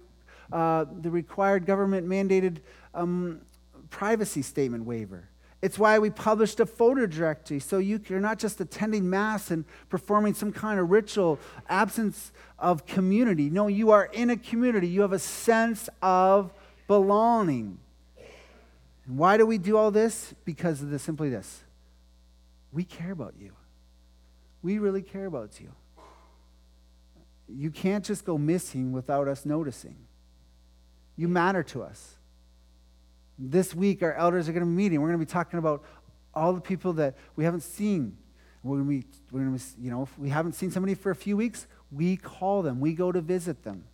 uh, 0.53 0.85
the 1.01 1.11
required 1.11 1.67
government 1.67 2.07
mandated 2.07 2.59
um, 2.95 3.41
privacy 3.91 4.43
statement 4.43 4.85
waiver. 4.85 5.30
It's 5.63 5.79
why 5.79 5.99
we 5.99 6.09
published 6.09 6.59
a 6.61 6.67
photo 6.67 7.07
directory 7.07 7.61
so 7.61 7.79
you, 7.79 8.01
you're 8.09 8.21
not 8.21 8.39
just 8.39 8.61
attending 8.61 9.11
Mass 9.11 9.51
and 9.51 9.65
performing 9.91 10.33
some 10.33 10.53
kind 10.53 10.81
of 10.81 10.91
ritual, 10.91 11.39
absence 11.69 12.33
of 12.59 12.87
community. 12.87 13.51
No, 13.51 13.67
you 13.67 13.91
are 13.91 14.07
in 14.07 14.31
a 14.31 14.37
community. 14.37 14.89
You 14.89 15.03
have 15.03 15.13
a 15.13 15.19
sense 15.19 15.89
of 16.01 16.53
belonging. 16.87 17.79
And 19.07 19.19
why 19.19 19.37
do 19.37 19.45
we 19.45 19.59
do 19.59 19.77
all 19.77 19.91
this? 19.91 20.35
Because 20.45 20.81
of 20.83 20.91
the, 20.91 20.99
simply 20.99 21.29
this 21.29 21.63
we 22.73 22.85
care 22.85 23.11
about 23.11 23.35
you. 23.39 23.53
We 24.63 24.79
really 24.79 25.03
care 25.03 25.27
about 25.27 25.61
you. 25.61 25.73
You 27.49 27.71
can't 27.71 28.05
just 28.05 28.25
go 28.25 28.39
missing 28.39 28.93
without 28.93 29.27
us 29.27 29.45
noticing. 29.45 29.97
You 31.17 31.29
matter 31.29 31.63
to 31.65 31.83
us. 31.83 32.17
This 33.43 33.75
week, 33.75 34.03
our 34.03 34.13
elders 34.13 34.51
are 34.51 34.53
going 34.53 34.65
to 34.65 34.67
be 34.67 34.77
meeting. 34.77 35.01
We're 35.01 35.09
going 35.09 35.19
to 35.19 35.25
be 35.25 35.33
talking 35.33 35.59
about 35.59 35.83
all 36.35 36.53
the 36.53 36.61
people 36.61 36.93
that 36.95 37.17
we 37.37 37.45
haven't 37.45 37.63
seen. 37.63 38.19
We're 38.63 38.77
going 38.77 39.01
to 39.01 39.07
be, 39.07 39.07
we're 39.33 39.45
going 39.45 39.59
to 39.59 39.65
you 39.81 39.91
know, 39.91 40.03
if 40.03 40.19
we 40.19 40.29
haven't 40.29 40.53
seen 40.53 40.71
somebody 40.71 40.95
for 40.95 41.11
a 41.11 41.17
few 41.17 41.39
weeks, 41.39 41.67
we 41.91 42.19
call 42.19 42.61
them, 42.61 42.81
we 42.81 42.93
go 42.93 43.11
to 43.11 43.23
visit 43.23 43.63
them. 43.65 43.85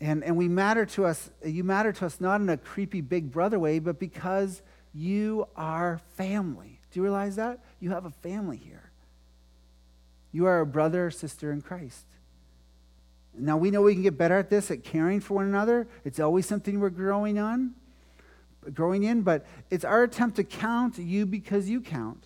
And, 0.00 0.24
and 0.24 0.36
we 0.36 0.48
matter 0.48 0.84
to 0.84 1.06
us, 1.06 1.30
you 1.44 1.62
matter 1.62 1.92
to 1.92 2.06
us 2.06 2.20
not 2.20 2.40
in 2.40 2.48
a 2.48 2.56
creepy 2.56 3.00
big 3.00 3.30
brother 3.30 3.60
way, 3.60 3.78
but 3.78 4.00
because 4.00 4.62
you 4.92 5.46
are 5.54 6.00
family. 6.16 6.80
Do 6.90 6.98
you 6.98 7.04
realize 7.04 7.36
that? 7.36 7.60
You 7.78 7.90
have 7.90 8.04
a 8.04 8.10
family 8.10 8.56
here. 8.56 8.90
You 10.32 10.46
are 10.46 10.58
a 10.58 10.66
brother 10.66 11.06
or 11.06 11.10
sister 11.12 11.52
in 11.52 11.62
Christ. 11.62 12.04
Now, 13.32 13.56
we 13.56 13.70
know 13.70 13.82
we 13.82 13.94
can 13.94 14.02
get 14.02 14.18
better 14.18 14.36
at 14.36 14.50
this, 14.50 14.72
at 14.72 14.82
caring 14.82 15.20
for 15.20 15.34
one 15.34 15.46
another. 15.46 15.86
It's 16.04 16.18
always 16.18 16.46
something 16.46 16.80
we're 16.80 16.90
growing 16.90 17.38
on 17.38 17.74
growing 18.72 19.02
in, 19.02 19.22
but 19.22 19.44
it's 19.70 19.84
our 19.84 20.02
attempt 20.02 20.36
to 20.36 20.44
count 20.44 20.98
you 20.98 21.26
because 21.26 21.68
you 21.68 21.80
count. 21.80 22.24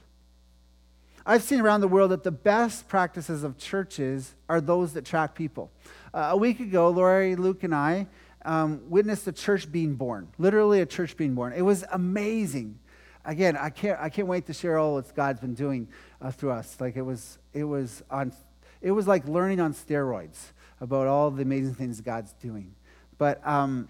I've 1.27 1.43
seen 1.43 1.61
around 1.61 1.83
the 1.83 1.89
world 1.89 2.11
that 2.13 2.23
the 2.23 2.31
best 2.31 2.89
practices 2.89 3.45
of 3.45 3.59
churches 3.59 4.35
are 4.49 4.61
those 4.61 4.95
that 4.95 5.05
track 5.05 5.35
people. 5.35 5.71
Uh, 6.15 6.31
a 6.31 6.37
week 6.37 6.59
ago, 6.59 6.89
Lori, 6.89 7.37
Luke, 7.37 7.65
and 7.65 7.75
I 7.75 8.07
um, 8.47 8.81
witnessed 8.89 9.27
a 9.29 9.33
church 9.33 9.71
being 9.71 9.95
born, 9.95 10.29
literally 10.39 10.81
a 10.81 10.87
church 10.87 11.19
being 11.19 11.35
born. 11.35 11.53
It 11.53 11.61
was 11.61 11.85
amazing. 11.93 12.79
Again, 13.27 13.59
I 13.59 13.69
can't, 13.69 14.01
I 14.01 14.09
can't 14.09 14.27
wait 14.27 14.47
to 14.47 14.55
share 14.55 14.79
all 14.79 14.97
that 14.97 15.15
God's 15.15 15.41
been 15.41 15.53
doing 15.53 15.89
uh, 16.23 16.31
through 16.31 16.53
us. 16.53 16.79
Like 16.81 16.97
it 16.97 17.03
was, 17.03 17.39
it 17.53 17.65
was 17.65 18.03
on, 18.11 18.33
it 18.81 18.93
was 18.93 19.07
like 19.07 19.29
learning 19.29 19.61
on 19.61 19.75
steroids 19.75 20.53
about 20.81 21.09
all 21.09 21.31
the 21.31 21.43
amazing 21.43 21.75
things 21.75 22.01
God's 22.01 22.33
doing. 22.35 22.75
But 23.19 23.47
um, 23.47 23.89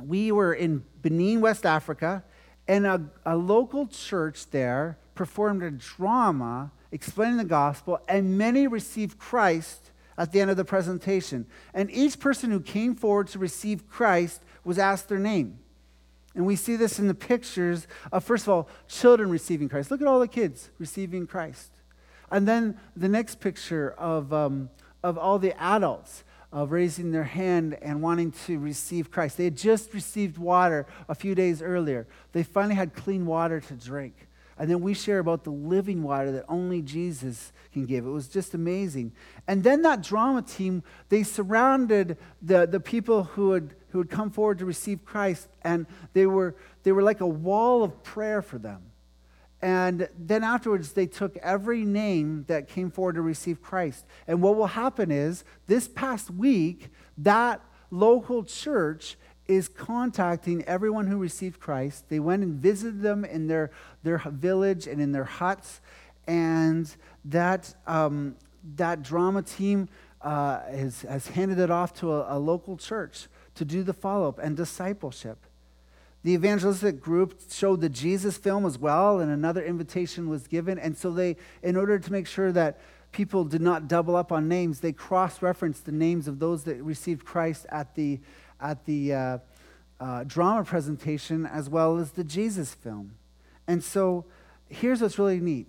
we 0.00 0.32
were 0.32 0.52
in 0.54 0.84
Benin, 1.02 1.40
West 1.40 1.64
Africa, 1.64 2.24
and 2.68 2.86
a, 2.86 3.02
a 3.24 3.36
local 3.36 3.86
church 3.86 4.50
there 4.50 4.98
performed 5.14 5.62
a 5.62 5.70
drama 5.70 6.70
explaining 6.92 7.36
the 7.36 7.44
gospel, 7.44 8.00
and 8.08 8.38
many 8.38 8.66
received 8.66 9.18
Christ 9.18 9.90
at 10.18 10.32
the 10.32 10.40
end 10.40 10.50
of 10.50 10.56
the 10.56 10.64
presentation. 10.64 11.46
And 11.74 11.90
each 11.90 12.18
person 12.18 12.50
who 12.50 12.60
came 12.60 12.94
forward 12.94 13.28
to 13.28 13.38
receive 13.38 13.88
Christ 13.88 14.42
was 14.64 14.78
asked 14.78 15.08
their 15.08 15.18
name. 15.18 15.58
And 16.34 16.44
we 16.44 16.56
see 16.56 16.76
this 16.76 16.98
in 16.98 17.08
the 17.08 17.14
pictures 17.14 17.86
of, 18.12 18.22
first 18.24 18.44
of 18.44 18.50
all, 18.50 18.68
children 18.88 19.30
receiving 19.30 19.68
Christ. 19.68 19.90
Look 19.90 20.00
at 20.00 20.06
all 20.06 20.20
the 20.20 20.28
kids 20.28 20.70
receiving 20.78 21.26
Christ. 21.26 21.70
And 22.30 22.46
then 22.46 22.78
the 22.94 23.08
next 23.08 23.40
picture 23.40 23.92
of, 23.92 24.32
um, 24.32 24.68
of 25.02 25.16
all 25.16 25.38
the 25.38 25.58
adults 25.60 26.24
of 26.52 26.72
raising 26.72 27.10
their 27.10 27.24
hand 27.24 27.76
and 27.82 28.00
wanting 28.00 28.32
to 28.46 28.58
receive 28.58 29.10
Christ. 29.10 29.36
They 29.36 29.44
had 29.44 29.56
just 29.56 29.92
received 29.92 30.38
water 30.38 30.86
a 31.08 31.14
few 31.14 31.34
days 31.34 31.60
earlier. 31.60 32.06
They 32.32 32.42
finally 32.42 32.74
had 32.74 32.94
clean 32.94 33.26
water 33.26 33.60
to 33.60 33.74
drink. 33.74 34.28
And 34.58 34.70
then 34.70 34.80
we 34.80 34.94
share 34.94 35.18
about 35.18 35.44
the 35.44 35.50
living 35.50 36.02
water 36.02 36.32
that 36.32 36.46
only 36.48 36.80
Jesus 36.80 37.52
can 37.72 37.84
give. 37.84 38.06
It 38.06 38.10
was 38.10 38.26
just 38.26 38.54
amazing. 38.54 39.12
And 39.46 39.62
then 39.62 39.82
that 39.82 40.02
drama 40.02 40.40
team, 40.40 40.82
they 41.10 41.24
surrounded 41.24 42.16
the, 42.40 42.66
the 42.66 42.80
people 42.80 43.24
who 43.24 43.52
had, 43.52 43.74
who 43.90 43.98
had 43.98 44.08
come 44.08 44.30
forward 44.30 44.58
to 44.60 44.64
receive 44.64 45.04
Christ, 45.04 45.48
and 45.62 45.86
they 46.14 46.24
were, 46.24 46.54
they 46.84 46.92
were 46.92 47.02
like 47.02 47.20
a 47.20 47.26
wall 47.26 47.82
of 47.82 48.02
prayer 48.02 48.40
for 48.40 48.56
them. 48.56 48.80
And 49.66 50.08
then 50.16 50.44
afterwards, 50.44 50.92
they 50.92 51.06
took 51.06 51.36
every 51.38 51.84
name 51.84 52.44
that 52.46 52.68
came 52.68 52.88
forward 52.88 53.16
to 53.16 53.20
receive 53.20 53.60
Christ. 53.60 54.06
And 54.28 54.40
what 54.40 54.54
will 54.54 54.68
happen 54.68 55.10
is, 55.10 55.42
this 55.66 55.88
past 55.88 56.30
week, 56.30 56.90
that 57.18 57.60
local 57.90 58.44
church 58.44 59.16
is 59.48 59.66
contacting 59.66 60.62
everyone 60.66 61.08
who 61.08 61.18
received 61.18 61.58
Christ. 61.58 62.08
They 62.08 62.20
went 62.20 62.44
and 62.44 62.54
visited 62.62 63.02
them 63.02 63.24
in 63.24 63.48
their, 63.48 63.72
their 64.04 64.18
village 64.18 64.86
and 64.86 65.00
in 65.00 65.10
their 65.10 65.24
huts. 65.24 65.80
And 66.28 66.88
that, 67.24 67.74
um, 67.88 68.36
that 68.76 69.02
drama 69.02 69.42
team 69.42 69.88
uh, 70.22 70.60
has, 70.70 71.02
has 71.02 71.26
handed 71.26 71.58
it 71.58 71.72
off 71.72 71.92
to 71.94 72.12
a, 72.12 72.36
a 72.36 72.38
local 72.38 72.76
church 72.76 73.26
to 73.56 73.64
do 73.64 73.82
the 73.82 73.92
follow 73.92 74.28
up 74.28 74.38
and 74.38 74.56
discipleship. 74.56 75.45
The 76.26 76.32
evangelistic 76.32 77.00
group 77.00 77.40
showed 77.52 77.80
the 77.80 77.88
Jesus 77.88 78.36
film 78.36 78.66
as 78.66 78.80
well, 78.80 79.20
and 79.20 79.30
another 79.30 79.64
invitation 79.64 80.28
was 80.28 80.48
given. 80.48 80.76
And 80.76 80.98
so 80.98 81.12
they, 81.12 81.36
in 81.62 81.76
order 81.76 82.00
to 82.00 82.12
make 82.12 82.26
sure 82.26 82.50
that 82.50 82.80
people 83.12 83.44
did 83.44 83.60
not 83.60 83.86
double 83.86 84.16
up 84.16 84.32
on 84.32 84.48
names, 84.48 84.80
they 84.80 84.90
cross-referenced 84.90 85.84
the 85.84 85.92
names 85.92 86.26
of 86.26 86.40
those 86.40 86.64
that 86.64 86.82
received 86.82 87.24
Christ 87.24 87.64
at 87.68 87.94
the, 87.94 88.18
at 88.60 88.84
the 88.86 89.14
uh, 89.14 89.38
uh, 90.00 90.24
drama 90.24 90.64
presentation 90.64 91.46
as 91.46 91.70
well 91.70 91.96
as 91.96 92.10
the 92.10 92.24
Jesus 92.24 92.74
film. 92.74 93.12
And 93.68 93.84
so 93.84 94.24
here's 94.68 95.02
what's 95.02 95.20
really 95.20 95.38
neat. 95.38 95.68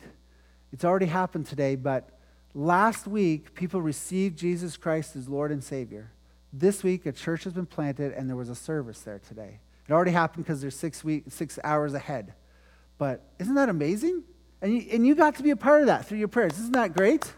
It's 0.74 0.84
already 0.84 1.06
happened 1.06 1.46
today, 1.46 1.76
but 1.76 2.10
last 2.56 3.06
week, 3.06 3.54
people 3.54 3.80
received 3.80 4.40
Jesus 4.40 4.76
Christ 4.76 5.16
as 5.16 5.30
Lord 5.30 5.52
and 5.52 5.64
Savior. 5.64 6.10
This 6.52 6.82
week, 6.82 7.06
a 7.06 7.12
church 7.12 7.44
has 7.44 7.54
been 7.54 7.68
planted, 7.68 8.12
and 8.14 8.28
there 8.28 8.36
was 8.36 8.50
a 8.50 8.56
service 8.56 9.02
there 9.02 9.20
today. 9.20 9.60
It 9.88 9.94
already 9.94 10.12
happened 10.12 10.46
because 10.46 10.62
they're 10.62 10.72
six, 10.72 11.04
week, 11.04 11.26
six 11.30 11.58
hours 11.64 11.94
ahead. 11.94 12.34
But 12.98 13.24
isn't 13.40 13.56
that 13.56 13.70
amazing? 13.70 14.24
And 14.62 14.74
you, 14.74 14.86
and 14.92 15.08
you 15.08 15.16
got 15.16 15.36
to 15.36 15.44
be 15.44 15.52
a 15.52 15.56
part 15.56 15.82
of 15.82 15.88
that 15.88 16.06
through 16.06 16.18
your 16.18 16.28
prayers. 16.28 16.60
Isn't 16.60 16.74
that 16.74 16.94
great? 16.96 17.32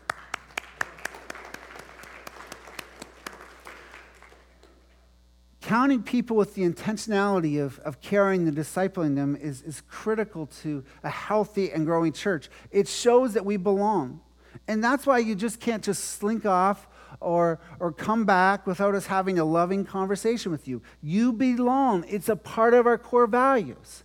Counting 5.62 6.02
people 6.02 6.36
with 6.36 6.56
the 6.56 6.64
intentionality 6.64 7.64
of, 7.64 7.78
of 7.80 8.02
caring 8.02 8.48
and 8.48 8.58
discipling 8.58 9.14
them 9.14 9.36
is, 9.36 9.62
is 9.62 9.84
critical 9.88 10.48
to 10.48 10.84
a 11.04 11.10
healthy 11.10 11.72
and 11.72 11.86
growing 11.86 12.12
church. 12.12 12.50
It 12.72 12.88
shows 12.88 13.34
that 13.34 13.46
we 13.46 13.58
belong. 13.58 14.22
And 14.68 14.84
that's 14.84 15.06
why 15.06 15.20
you 15.20 15.36
just 15.36 15.60
can't 15.60 15.84
just 15.84 16.04
slink 16.04 16.46
off 16.46 16.88
or, 17.22 17.60
or 17.80 17.92
come 17.92 18.26
back 18.26 18.66
without 18.66 18.96
us 18.96 19.08
having 19.08 19.40
a 19.40 19.46
loving 19.46 19.86
conversation 19.86 20.52
with 20.52 20.68
you. 20.68 20.82
You 21.02 21.34
belong, 21.34 22.06
it's 22.08 22.30
a 22.30 22.36
part 22.36 22.74
of 22.74 22.88
our 22.88 22.98
core 22.98 23.28
values. 23.28 24.04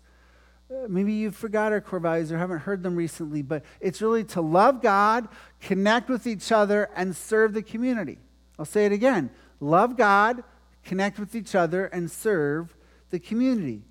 Uh, 0.71 0.87
maybe 0.89 1.13
you 1.13 1.31
forgot 1.31 1.73
our 1.73 1.81
core 1.81 2.01
values 2.01 2.33
or 2.33 2.39
haven't 2.39 2.61
heard 2.61 2.83
them 2.83 2.97
recently, 2.97 3.43
but 3.43 3.65
it's 3.81 4.01
really 4.01 4.25
to 4.25 4.41
love 4.41 4.83
God, 4.83 5.29
connect 5.61 6.09
with 6.09 6.27
each 6.27 6.51
other, 6.51 6.89
and 6.97 7.15
serve 7.15 7.53
the 7.53 7.63
community. 7.63 8.19
I'll 8.59 8.65
say 8.65 8.87
it 8.87 8.93
again 8.93 9.31
love 9.61 9.97
God, 9.97 10.43
connect 10.85 11.19
with 11.19 11.35
each 11.35 11.55
other, 11.55 11.87
and 11.87 12.11
serve 12.11 12.77
the 13.11 13.19
community. 13.19 13.83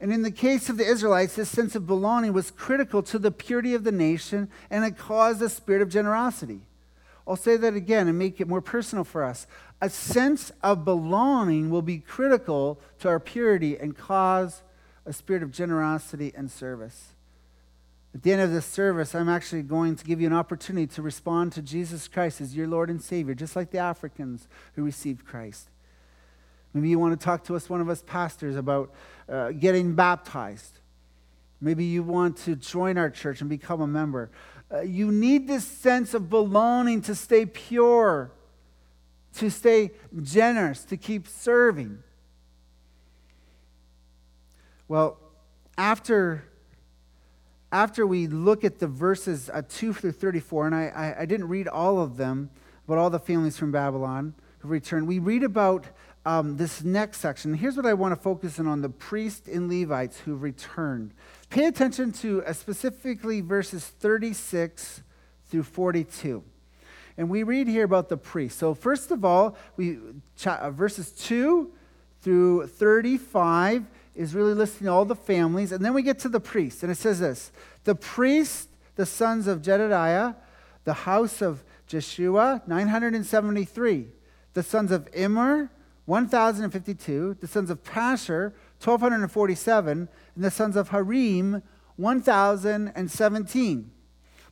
And 0.00 0.12
in 0.12 0.22
the 0.22 0.30
case 0.30 0.68
of 0.68 0.76
the 0.76 0.84
Israelites, 0.84 1.36
this 1.36 1.48
sense 1.48 1.74
of 1.74 1.86
belonging 1.86 2.32
was 2.32 2.50
critical 2.50 3.02
to 3.04 3.18
the 3.18 3.30
purity 3.30 3.74
of 3.74 3.84
the 3.84 3.92
nation 3.92 4.50
and 4.70 4.84
it 4.84 4.98
caused 4.98 5.40
a 5.40 5.48
spirit 5.48 5.80
of 5.80 5.88
generosity. 5.88 6.66
I'll 7.26 7.36
say 7.36 7.56
that 7.56 7.74
again 7.74 8.06
and 8.08 8.18
make 8.18 8.40
it 8.40 8.46
more 8.46 8.60
personal 8.60 9.04
for 9.04 9.24
us. 9.24 9.46
A 9.80 9.90
sense 9.90 10.52
of 10.62 10.84
belonging 10.84 11.70
will 11.70 11.82
be 11.82 11.98
critical 11.98 12.80
to 13.00 13.08
our 13.08 13.18
purity 13.18 13.76
and 13.76 13.96
cause 13.96 14.62
a 15.04 15.12
spirit 15.12 15.42
of 15.42 15.50
generosity 15.50 16.32
and 16.36 16.50
service. 16.50 17.14
At 18.14 18.22
the 18.22 18.32
end 18.32 18.40
of 18.40 18.50
this 18.50 18.64
service, 18.64 19.14
I'm 19.14 19.28
actually 19.28 19.62
going 19.62 19.96
to 19.96 20.04
give 20.04 20.20
you 20.20 20.26
an 20.26 20.32
opportunity 20.32 20.86
to 20.94 21.02
respond 21.02 21.52
to 21.52 21.62
Jesus 21.62 22.08
Christ 22.08 22.40
as 22.40 22.56
your 22.56 22.66
Lord 22.66 22.88
and 22.88 23.02
Savior, 23.02 23.34
just 23.34 23.56
like 23.56 23.70
the 23.70 23.78
Africans 23.78 24.48
who 24.74 24.84
received 24.84 25.26
Christ. 25.26 25.68
Maybe 26.72 26.88
you 26.88 26.98
want 26.98 27.18
to 27.18 27.24
talk 27.24 27.44
to 27.44 27.56
us, 27.56 27.68
one 27.68 27.80
of 27.80 27.88
us 27.88 28.02
pastors, 28.06 28.56
about 28.56 28.92
uh, 29.28 29.50
getting 29.50 29.94
baptized. 29.94 30.78
Maybe 31.60 31.84
you 31.84 32.02
want 32.02 32.36
to 32.38 32.56
join 32.56 32.98
our 32.98 33.10
church 33.10 33.40
and 33.40 33.50
become 33.50 33.80
a 33.80 33.86
member. 33.86 34.30
Uh, 34.72 34.80
you 34.80 35.12
need 35.12 35.46
this 35.46 35.64
sense 35.64 36.12
of 36.14 36.28
belonging 36.28 37.00
to 37.00 37.14
stay 37.14 37.46
pure, 37.46 38.32
to 39.34 39.50
stay 39.50 39.92
generous, 40.22 40.84
to 40.84 40.96
keep 40.96 41.28
serving. 41.28 42.02
Well, 44.88 45.18
after, 45.78 46.48
after 47.70 48.06
we 48.06 48.26
look 48.26 48.64
at 48.64 48.78
the 48.78 48.88
verses 48.88 49.50
uh, 49.52 49.62
2 49.68 49.92
through 49.92 50.12
34, 50.12 50.66
and 50.66 50.74
I, 50.74 50.86
I, 50.88 51.20
I, 51.22 51.26
didn't 51.26 51.48
read 51.48 51.68
all 51.68 52.00
of 52.00 52.16
them, 52.16 52.50
but 52.86 52.98
all 52.98 53.10
the 53.10 53.18
families 53.18 53.56
from 53.58 53.72
Babylon 53.72 54.34
who 54.58 54.68
returned, 54.68 55.06
we 55.06 55.18
read 55.18 55.42
about 55.42 55.86
um, 56.24 56.56
this 56.56 56.82
next 56.82 57.18
section. 57.18 57.54
Here's 57.54 57.76
what 57.76 57.86
I 57.86 57.94
want 57.94 58.12
to 58.12 58.20
focus 58.20 58.58
in 58.58 58.66
on 58.66 58.80
the 58.80 58.88
priests 58.88 59.48
and 59.48 59.68
Levites 59.68 60.20
who 60.20 60.34
returned. 60.34 61.12
Pay 61.50 61.66
attention 61.66 62.12
to 62.12 62.44
uh, 62.44 62.52
specifically 62.52 63.40
verses 63.40 63.84
36 63.86 65.02
through 65.48 65.62
42. 65.62 66.42
And 67.16 67.30
we 67.30 67.42
read 67.42 67.68
here 67.68 67.84
about 67.84 68.08
the 68.08 68.16
priests. 68.16 68.58
So, 68.58 68.74
first 68.74 69.10
of 69.10 69.24
all, 69.24 69.56
we, 69.76 69.98
uh, 70.44 70.70
verses 70.70 71.12
2 71.12 71.72
through 72.20 72.66
35 72.66 73.86
is 74.14 74.34
really 74.34 74.54
listing 74.54 74.88
all 74.88 75.04
the 75.04 75.14
families. 75.14 75.72
And 75.72 75.84
then 75.84 75.94
we 75.94 76.02
get 76.02 76.18
to 76.20 76.28
the 76.28 76.40
priests. 76.40 76.82
And 76.82 76.90
it 76.90 76.96
says 76.96 77.20
this 77.20 77.52
The 77.84 77.94
priests, 77.94 78.68
the 78.96 79.06
sons 79.06 79.46
of 79.46 79.62
Jedediah, 79.62 80.34
the 80.84 80.92
house 80.92 81.40
of 81.40 81.64
Jeshua, 81.86 82.62
973. 82.66 84.08
The 84.54 84.62
sons 84.62 84.90
of 84.90 85.08
Immer, 85.12 85.70
1,052. 86.06 87.36
The 87.40 87.46
sons 87.46 87.70
of 87.70 87.82
Pashur, 87.82 88.52
1,247. 88.82 90.08
And 90.34 90.44
the 90.44 90.50
sons 90.50 90.76
of 90.76 90.88
Harim, 90.88 91.62
1,017. 91.96 93.90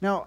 Now, 0.00 0.26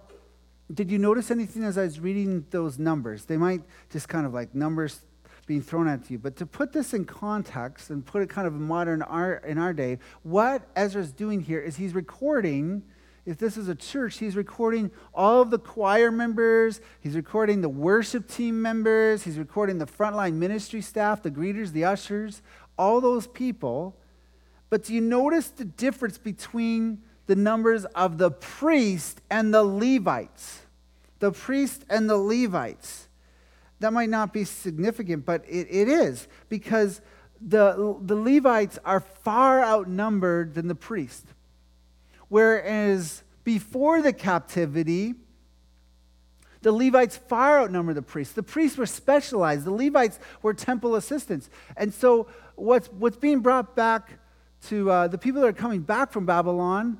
did 0.73 0.91
you 0.91 0.97
notice 0.97 1.31
anything 1.31 1.63
as 1.63 1.77
I 1.77 1.83
was 1.83 1.99
reading 1.99 2.45
those 2.51 2.77
numbers? 2.77 3.25
They 3.25 3.37
might 3.37 3.63
just 3.91 4.07
kind 4.07 4.25
of 4.25 4.33
like 4.33 4.53
numbers 4.53 5.01
being 5.47 5.61
thrown 5.61 5.87
at 5.87 6.11
you. 6.11 6.19
But 6.19 6.35
to 6.37 6.45
put 6.45 6.73
this 6.73 6.93
in 6.93 7.05
context 7.05 7.89
and 7.89 8.05
put 8.05 8.21
it 8.21 8.29
kind 8.29 8.47
of 8.47 8.53
in 8.53 8.61
modern 8.61 9.01
art 9.01 9.45
in 9.45 9.57
our 9.57 9.73
day, 9.73 9.97
what 10.21 10.67
Ezra's 10.75 11.11
doing 11.11 11.41
here 11.41 11.59
is 11.59 11.77
he's 11.77 11.95
recording 11.95 12.83
if 13.25 13.37
this 13.37 13.57
is 13.57 13.67
a 13.67 13.75
church, 13.75 14.17
he's 14.17 14.35
recording 14.35 14.89
all 15.13 15.41
of 15.41 15.51
the 15.51 15.59
choir 15.59 16.09
members, 16.09 16.81
he's 16.99 17.15
recording 17.15 17.61
the 17.61 17.69
worship 17.69 18.27
team 18.27 18.59
members, 18.59 19.23
he's 19.23 19.37
recording 19.37 19.77
the 19.77 19.85
frontline 19.85 20.33
ministry 20.33 20.81
staff, 20.81 21.21
the 21.21 21.29
greeters, 21.29 21.71
the 21.71 21.85
ushers, 21.85 22.41
all 22.75 22.99
those 22.99 23.27
people. 23.27 23.95
But 24.71 24.83
do 24.83 24.95
you 24.95 25.01
notice 25.01 25.49
the 25.49 25.65
difference 25.65 26.17
between 26.17 27.03
the 27.29 27.35
numbers 27.35 27.85
of 27.85 28.17
the 28.17 28.31
priest 28.31 29.21
and 29.29 29.53
the 29.53 29.63
Levites? 29.63 30.61
The 31.19 31.31
priest 31.31 31.85
and 31.87 32.09
the 32.09 32.17
Levites. 32.17 33.07
That 33.81 33.93
might 33.93 34.09
not 34.09 34.33
be 34.33 34.45
significant, 34.45 35.27
but 35.27 35.45
it, 35.47 35.67
it 35.69 35.87
is 35.87 36.27
because 36.49 37.01
the, 37.39 37.95
the 38.01 38.15
Levites 38.15 38.79
are 38.83 38.99
far 38.99 39.63
outnumbered 39.63 40.55
than 40.55 40.67
the 40.67 40.73
priest. 40.73 41.23
Whereas 42.29 43.21
before 43.43 44.01
the 44.01 44.11
captivity, 44.11 45.13
the 46.63 46.71
Levites 46.71 47.15
far 47.15 47.59
outnumbered 47.59 47.95
the 47.95 48.01
priests. 48.01 48.33
The 48.33 48.41
priests 48.41 48.75
were 48.75 48.87
specialized. 48.87 49.65
The 49.65 49.71
Levites 49.71 50.17
were 50.41 50.55
temple 50.55 50.95
assistants. 50.95 51.51
And 51.77 51.93
so, 51.93 52.25
what's, 52.55 52.87
what's 52.87 53.17
being 53.17 53.41
brought 53.41 53.75
back 53.75 54.13
to 54.63 54.89
uh, 54.89 55.07
the 55.07 55.19
people 55.19 55.41
that 55.41 55.47
are 55.47 55.53
coming 55.53 55.81
back 55.81 56.11
from 56.11 56.25
Babylon 56.25 56.99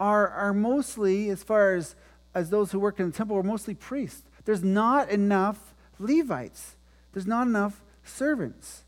are, 0.00 0.28
are 0.28 0.52
mostly, 0.52 1.28
as 1.30 1.42
far 1.42 1.74
as, 1.74 1.94
as 2.34 2.50
those 2.50 2.72
who 2.72 2.78
work 2.78 3.00
in 3.00 3.10
the 3.10 3.16
temple, 3.16 3.36
are 3.36 3.42
mostly 3.42 3.74
priests. 3.74 4.22
There's 4.44 4.64
not 4.64 5.10
enough 5.10 5.74
Levites, 5.98 6.76
there's 7.12 7.26
not 7.26 7.46
enough 7.46 7.82
servants. 8.02 8.82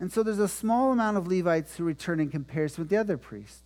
And 0.00 0.10
so, 0.10 0.22
there's 0.22 0.38
a 0.38 0.48
small 0.48 0.92
amount 0.92 1.18
of 1.18 1.28
Levites 1.28 1.76
who 1.76 1.84
return 1.84 2.20
in 2.20 2.30
comparison 2.30 2.82
with 2.82 2.88
the 2.88 2.96
other 2.96 3.18
priests. 3.18 3.62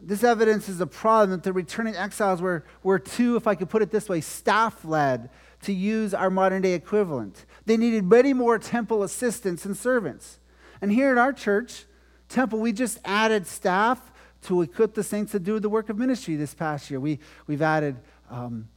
This 0.00 0.24
evidence 0.24 0.68
is 0.68 0.80
a 0.80 0.86
problem 0.86 1.30
that 1.30 1.44
the 1.44 1.52
returning 1.52 1.94
exiles 1.94 2.40
were, 2.40 2.64
were 2.82 2.98
too, 2.98 3.36
if 3.36 3.46
I 3.46 3.54
could 3.54 3.70
put 3.70 3.82
it 3.82 3.90
this 3.90 4.08
way, 4.08 4.20
staff 4.20 4.84
led 4.84 5.30
to 5.62 5.72
use 5.72 6.12
our 6.12 6.30
modern 6.30 6.62
day 6.62 6.74
equivalent. 6.74 7.44
They 7.66 7.76
needed 7.76 8.04
many 8.04 8.32
more 8.32 8.58
temple 8.58 9.04
assistants 9.04 9.64
and 9.64 9.76
servants. 9.76 10.40
And 10.80 10.92
here 10.92 11.12
at 11.12 11.18
our 11.18 11.32
church, 11.32 11.86
temple, 12.28 12.58
we 12.58 12.72
just 12.72 12.98
added 13.04 13.46
staff 13.46 14.11
to 14.42 14.62
equip 14.62 14.94
the 14.94 15.02
saints 15.02 15.32
to 15.32 15.40
do 15.40 15.60
the 15.60 15.68
work 15.68 15.88
of 15.88 15.98
ministry 15.98 16.36
this 16.36 16.54
past 16.54 16.90
year. 16.90 17.00
We, 17.00 17.18
we've 17.46 17.62
added 17.62 17.96
um, 18.30 18.68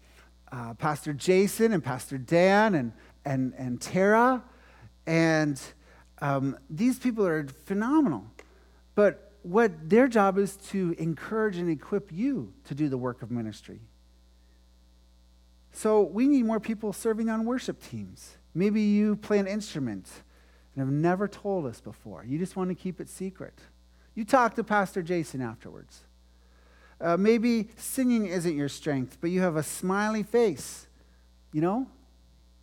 uh, 0.51 0.73
Pastor 0.75 1.13
Jason 1.13 1.73
and 1.73 1.84
Pastor 1.84 2.17
Dan 2.17 2.75
and, 2.75 2.93
and, 3.25 3.54
and 3.58 3.82
Tara. 3.82 4.43
And 5.08 5.60
um, 6.21 6.58
these 6.69 6.99
people 6.99 7.25
are 7.25 7.47
phenomenal. 7.65 8.25
But 8.93 9.32
what 9.41 9.89
their 9.89 10.08
job 10.08 10.38
is 10.38 10.56
to 10.69 10.95
encourage 10.97 11.58
and 11.58 11.69
equip 11.69 12.12
you 12.12 12.54
to 12.65 12.75
do 12.75 12.89
the 12.89 12.97
work 12.97 13.21
of 13.21 13.32
ministry. 13.32 13.80
So 15.71 16.04
we 16.04 16.28
need 16.28 16.45
more 16.45 16.60
people 16.60 16.93
serving 16.93 17.30
on 17.30 17.45
worship 17.45 17.84
teams. 17.84 18.38
Maybe 18.54 18.82
you 18.82 19.17
play 19.17 19.39
an 19.39 19.47
instrument 19.47 20.08
and 20.73 20.86
have 20.86 20.93
never 20.93 21.28
told 21.28 21.65
us 21.65 21.82
before. 21.82 22.23
You 22.25 22.39
just 22.39 22.56
want 22.56 22.69
to 22.69 22.75
keep 22.75 23.01
it 23.01 23.10
secret. 23.10 23.60
You 24.15 24.25
talk 24.25 24.56
to 24.56 24.63
Pastor 24.63 25.04
Jason 25.04 25.41
afterwards. 25.41 26.01
Uh, 26.99 27.17
maybe 27.17 27.67
singing 27.75 28.25
isn't 28.25 28.56
your 28.56 28.69
strength, 28.69 29.17
but 29.19 29.30
you 29.30 29.41
have 29.41 29.58
a 29.58 29.63
smiley 29.63 30.23
face. 30.23 30.88
You 31.51 31.62
know? 31.62 31.88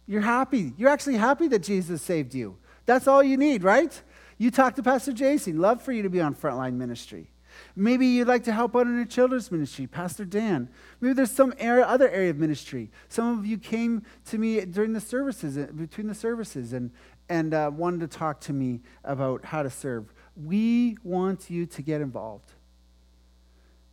You're 0.07 0.23
happy. 0.23 0.73
You're 0.77 0.91
actually 0.91 1.17
happy 1.17 1.49
that 1.49 1.61
Jesus 1.61 2.03
saved 2.03 2.35
you. 2.35 2.57
That's 2.87 3.07
all 3.07 3.23
you 3.23 3.37
need, 3.37 3.63
right? 3.63 4.03
You 4.39 4.51
talk 4.51 4.75
to 4.77 4.83
Pastor 4.83 5.13
Jason. 5.13 5.59
Love 5.59 5.83
for 5.83 5.93
you 5.93 6.03
to 6.03 6.11
be 6.11 6.21
on 6.21 6.35
frontline 6.35 6.75
ministry. 6.75 7.31
Maybe 7.77 8.07
you'd 8.07 8.29
like 8.29 8.45
to 8.45 8.53
help 8.53 8.75
out 8.75 8.87
in 8.87 8.99
a 8.99 9.07
children's 9.07 9.51
ministry, 9.53 9.87
Pastor 9.87 10.25
Dan. 10.25 10.69
Maybe 11.01 11.15
there's 11.15 11.31
some 11.31 11.55
area, 11.59 11.85
other 11.85 12.09
area 12.09 12.31
of 12.31 12.39
ministry. 12.39 12.91
Some 13.09 13.39
of 13.39 13.47
you 13.47 13.59
came 13.59 14.03
to 14.27 14.39
me 14.39 14.65
during 14.65 14.93
the 14.93 15.01
services, 15.01 15.57
uh, 15.57 15.69
between 15.75 16.07
the 16.07 16.15
services, 16.15 16.73
and, 16.73 16.91
and 17.29 17.55
uh, 17.55 17.71
wanted 17.73 18.01
to 18.01 18.19
talk 18.19 18.41
to 18.41 18.53
me 18.53 18.81
about 19.05 19.45
how 19.45 19.63
to 19.63 19.71
serve. 19.71 20.13
We 20.37 20.97
want 21.03 21.51
you 21.51 21.67
to 21.67 21.83
get 21.83 22.01
involved. 22.01 22.53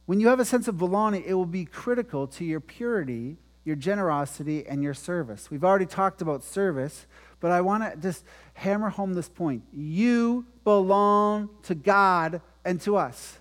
When 0.05 0.19
you 0.19 0.27
have 0.29 0.39
a 0.39 0.45
sense 0.45 0.67
of 0.67 0.77
belonging, 0.77 1.23
it 1.23 1.33
will 1.33 1.45
be 1.45 1.65
critical 1.65 2.27
to 2.27 2.43
your 2.43 2.59
purity, 2.59 3.37
your 3.63 3.75
generosity, 3.75 4.65
and 4.65 4.81
your 4.81 4.93
service. 4.93 5.51
We've 5.51 5.63
already 5.63 5.85
talked 5.85 6.21
about 6.21 6.43
service, 6.43 7.05
but 7.39 7.51
I 7.51 7.61
want 7.61 7.83
to 7.83 7.95
just 7.99 8.25
hammer 8.53 8.89
home 8.89 9.13
this 9.13 9.29
point. 9.29 9.63
You 9.71 10.45
belong 10.63 11.49
to 11.63 11.75
God 11.75 12.41
and 12.65 12.81
to 12.81 12.97
us. 12.97 13.37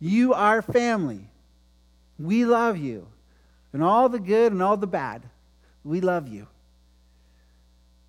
You 0.00 0.32
are 0.34 0.62
family. 0.62 1.28
We 2.18 2.44
love 2.44 2.76
you. 2.78 3.08
And 3.72 3.82
all 3.82 4.08
the 4.08 4.18
good 4.18 4.52
and 4.52 4.62
all 4.62 4.76
the 4.76 4.86
bad, 4.86 5.22
we 5.84 6.00
love 6.00 6.28
you. 6.28 6.48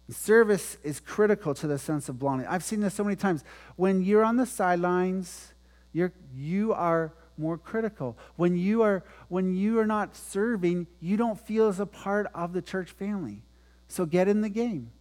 Service 0.10 0.78
is 0.84 1.00
critical 1.00 1.54
to 1.56 1.68
the 1.68 1.78
sense 1.78 2.10
of 2.10 2.20
belonging. 2.20 2.46
I've 2.48 2.64
seen 2.64 2.82
this 2.82 2.94
so 2.94 3.04
many 3.04 3.16
times. 3.16 3.44
When 3.78 4.04
you're 4.04 4.24
on 4.24 4.36
the 4.36 4.46
sidelines, 4.46 5.54
you're, 5.94 6.12
you 6.36 6.74
are 6.74 7.14
more 7.38 7.58
critical. 7.58 8.18
When 8.36 8.58
you 8.58 8.82
are 8.84 9.04
when 9.30 9.56
you 9.56 9.80
are 9.80 9.86
not 9.86 10.16
serving, 10.16 10.88
you 11.00 11.18
don't 11.18 11.40
feel 11.40 11.68
as 11.68 11.80
a 11.80 11.86
part 11.86 12.28
of 12.36 12.54
the 12.54 12.62
church 12.62 12.92
family. 12.92 13.42
So 13.88 14.06
get 14.06 14.28
in 14.28 14.42
the 14.42 14.50
game. 14.50 14.92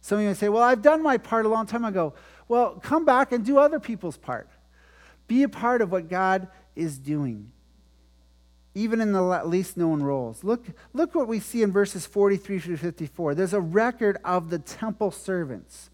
Some 0.00 0.18
of 0.18 0.22
you 0.22 0.28
may 0.28 0.34
say, 0.34 0.48
"Well, 0.48 0.62
I've 0.62 0.82
done 0.82 1.02
my 1.02 1.18
part 1.18 1.46
a 1.46 1.48
long 1.48 1.66
time 1.66 1.84
ago." 1.84 2.14
Well, 2.46 2.80
come 2.82 3.04
back 3.04 3.32
and 3.32 3.44
do 3.44 3.58
other 3.58 3.80
people's 3.80 4.16
part. 4.16 4.48
Be 5.26 5.42
a 5.42 5.48
part 5.48 5.82
of 5.82 5.92
what 5.92 6.08
God 6.08 6.48
is 6.74 6.98
doing. 6.98 7.52
Even 8.78 9.00
in 9.00 9.10
the 9.10 9.22
least 9.44 9.76
known 9.76 10.04
roles. 10.04 10.44
Look, 10.44 10.64
look 10.92 11.12
what 11.12 11.26
we 11.26 11.40
see 11.40 11.62
in 11.62 11.72
verses 11.72 12.06
43 12.06 12.60
through 12.60 12.76
54. 12.76 13.34
There's 13.34 13.52
a 13.52 13.60
record 13.60 14.18
of 14.24 14.50
the 14.50 14.60
temple 14.60 15.10
servants. 15.10 15.90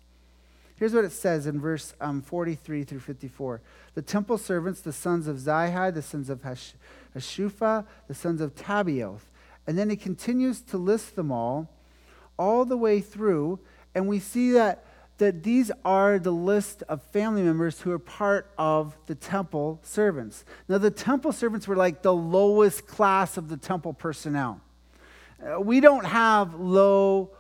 Here's 0.76 0.92
what 0.92 1.06
it 1.06 1.12
says 1.12 1.46
in 1.46 1.58
verse 1.58 1.94
um, 1.98 2.20
43 2.20 2.84
through 2.84 3.00
54. 3.00 3.62
The 3.94 4.02
temple 4.02 4.36
servants, 4.36 4.82
the 4.82 4.92
sons 4.92 5.26
of 5.26 5.38
Zihai, 5.38 5.94
the 5.94 6.02
sons 6.02 6.28
of 6.28 6.42
Hash- 6.42 6.74
the 7.14 7.20
sons 7.20 8.40
of 8.42 8.54
Tabioth. 8.54 9.22
And 9.66 9.78
then 9.78 9.88
he 9.88 9.96
continues 9.96 10.60
to 10.60 10.76
list 10.76 11.16
them 11.16 11.32
all, 11.32 11.70
all 12.38 12.66
the 12.66 12.76
way 12.76 13.00
through. 13.00 13.60
And 13.94 14.06
we 14.08 14.18
see 14.18 14.50
that, 14.50 14.84
that 15.18 15.42
these 15.42 15.70
are 15.84 16.18
the 16.18 16.32
list 16.32 16.82
of 16.88 17.02
family 17.02 17.42
members 17.42 17.80
who 17.80 17.92
are 17.92 17.98
part 17.98 18.50
of 18.58 18.96
the 19.06 19.14
temple 19.14 19.80
servants. 19.82 20.44
Now, 20.68 20.78
the 20.78 20.90
temple 20.90 21.32
servants 21.32 21.68
were 21.68 21.76
like 21.76 22.02
the 22.02 22.14
lowest 22.14 22.86
class 22.86 23.36
of 23.36 23.48
the 23.48 23.56
temple 23.56 23.92
personnel. 23.92 24.60
Uh, 25.40 25.60
we 25.60 25.80
don't 25.80 26.04
have 26.04 26.54
low, 26.54 27.30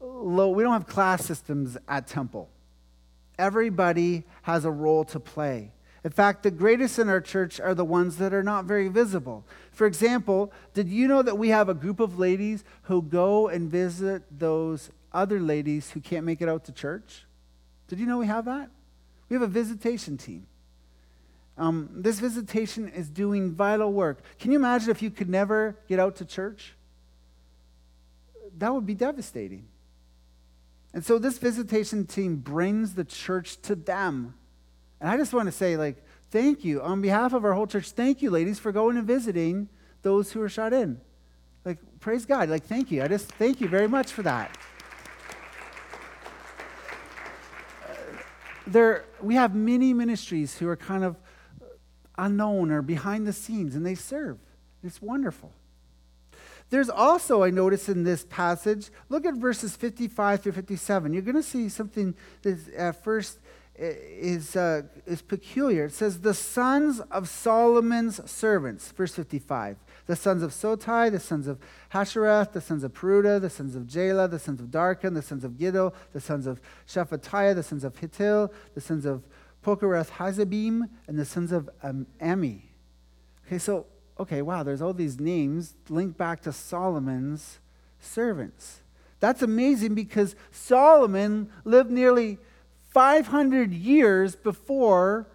low, 0.00 0.50
we 0.50 0.62
don't 0.62 0.72
have 0.72 0.86
class 0.86 1.24
systems 1.24 1.76
at 1.88 2.06
temple. 2.06 2.48
Everybody 3.38 4.24
has 4.42 4.64
a 4.64 4.70
role 4.70 5.04
to 5.04 5.20
play. 5.20 5.72
In 6.02 6.10
fact, 6.10 6.42
the 6.42 6.50
greatest 6.50 6.98
in 6.98 7.08
our 7.08 7.20
church 7.20 7.60
are 7.60 7.74
the 7.74 7.84
ones 7.84 8.16
that 8.16 8.32
are 8.32 8.42
not 8.42 8.64
very 8.64 8.88
visible. 8.88 9.44
For 9.70 9.86
example, 9.86 10.50
did 10.72 10.88
you 10.88 11.06
know 11.06 11.22
that 11.22 11.36
we 11.36 11.50
have 11.50 11.68
a 11.68 11.74
group 11.74 12.00
of 12.00 12.18
ladies 12.18 12.64
who 12.82 13.02
go 13.02 13.48
and 13.48 13.70
visit 13.70 14.22
those 14.30 14.90
other 15.12 15.40
ladies 15.40 15.90
who 15.90 16.00
can't 16.00 16.24
make 16.24 16.40
it 16.40 16.48
out 16.48 16.64
to 16.64 16.72
church? 16.72 17.24
Did 17.88 17.98
you 17.98 18.06
know 18.06 18.18
we 18.18 18.26
have 18.26 18.44
that? 18.44 18.70
We 19.28 19.34
have 19.34 19.42
a 19.42 19.46
visitation 19.46 20.16
team. 20.16 20.46
Um, 21.58 21.90
this 21.92 22.18
visitation 22.20 22.88
is 22.88 23.08
doing 23.08 23.52
vital 23.52 23.92
work. 23.92 24.22
Can 24.38 24.50
you 24.50 24.58
imagine 24.58 24.90
if 24.90 25.02
you 25.02 25.10
could 25.10 25.28
never 25.28 25.76
get 25.88 25.98
out 26.00 26.16
to 26.16 26.24
church? 26.24 26.74
That 28.58 28.72
would 28.72 28.86
be 28.86 28.94
devastating. 28.94 29.66
And 30.92 31.04
so 31.04 31.18
this 31.18 31.38
visitation 31.38 32.06
team 32.06 32.36
brings 32.36 32.94
the 32.94 33.04
church 33.04 33.60
to 33.62 33.74
them. 33.74 34.34
And 35.00 35.10
I 35.10 35.16
just 35.16 35.32
want 35.32 35.46
to 35.46 35.52
say, 35.52 35.76
like, 35.76 36.02
thank 36.30 36.64
you. 36.64 36.82
On 36.82 37.00
behalf 37.00 37.32
of 37.32 37.44
our 37.44 37.52
whole 37.52 37.66
church, 37.66 37.90
thank 37.90 38.22
you, 38.22 38.30
ladies, 38.30 38.58
for 38.58 38.72
going 38.72 38.96
and 38.96 39.06
visiting 39.06 39.68
those 40.02 40.32
who 40.32 40.42
are 40.42 40.48
shut 40.48 40.72
in. 40.72 41.00
Like, 41.64 41.78
praise 42.00 42.24
God. 42.24 42.48
Like, 42.48 42.64
thank 42.64 42.90
you. 42.90 43.02
I 43.02 43.08
just 43.08 43.30
thank 43.32 43.60
you 43.60 43.68
very 43.68 43.88
much 43.88 44.12
for 44.12 44.22
that. 44.22 44.56
There, 48.72 49.04
we 49.20 49.34
have 49.34 49.54
many 49.54 49.92
ministries 49.92 50.58
who 50.58 50.68
are 50.68 50.76
kind 50.76 51.04
of 51.04 51.16
unknown 52.16 52.70
or 52.70 52.82
behind 52.82 53.26
the 53.26 53.32
scenes, 53.32 53.74
and 53.74 53.84
they 53.84 53.94
serve. 53.94 54.38
It's 54.82 55.02
wonderful. 55.02 55.52
There's 56.70 56.88
also, 56.88 57.42
I 57.42 57.50
notice 57.50 57.88
in 57.88 58.04
this 58.04 58.24
passage, 58.28 58.90
look 59.08 59.26
at 59.26 59.34
verses 59.34 59.74
55 59.74 60.42
through 60.42 60.52
57. 60.52 61.12
You're 61.12 61.22
going 61.22 61.34
to 61.34 61.42
see 61.42 61.68
something 61.68 62.14
that 62.42 62.72
at 62.74 63.02
first 63.02 63.38
is, 63.74 64.54
uh, 64.54 64.82
is 65.06 65.20
peculiar. 65.20 65.86
It 65.86 65.92
says, 65.92 66.20
The 66.20 66.34
sons 66.34 67.00
of 67.10 67.28
Solomon's 67.28 68.30
servants, 68.30 68.90
verse 68.92 69.14
55. 69.14 69.78
The 70.10 70.16
sons 70.16 70.42
of 70.42 70.50
Sotai, 70.50 71.08
the 71.08 71.20
sons 71.20 71.46
of 71.46 71.60
Hashereth, 71.94 72.50
the 72.50 72.60
sons 72.60 72.82
of 72.82 72.92
Peruda, 72.92 73.38
the 73.38 73.48
sons 73.48 73.76
of 73.76 73.86
Jala, 73.86 74.26
the 74.26 74.40
sons 74.40 74.60
of 74.60 74.66
Darkon, 74.66 75.14
the 75.14 75.22
sons 75.22 75.44
of 75.44 75.52
Giddo, 75.52 75.94
the 76.12 76.20
sons 76.20 76.48
of 76.48 76.60
Shephatiah, 76.88 77.54
the 77.54 77.62
sons 77.62 77.84
of 77.84 77.94
Hittil, 77.94 78.50
the 78.74 78.80
sons 78.80 79.06
of 79.06 79.22
Pokereth 79.64 80.10
Hazabim, 80.10 80.88
and 81.06 81.16
the 81.16 81.24
sons 81.24 81.52
of 81.52 81.70
um, 81.84 82.08
Ami. 82.20 82.72
Okay, 83.46 83.58
so 83.58 83.86
okay, 84.18 84.42
wow, 84.42 84.64
there's 84.64 84.82
all 84.82 84.92
these 84.92 85.20
names 85.20 85.76
linked 85.88 86.18
back 86.18 86.42
to 86.42 86.52
Solomon's 86.52 87.60
servants. 88.00 88.80
That's 89.20 89.42
amazing 89.42 89.94
because 89.94 90.34
Solomon 90.50 91.52
lived 91.64 91.92
nearly 91.92 92.38
500 92.88 93.72
years 93.72 94.34
before 94.34 95.28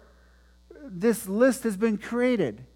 this 0.84 1.26
list 1.26 1.62
has 1.62 1.78
been 1.78 1.96
created. 1.96 2.66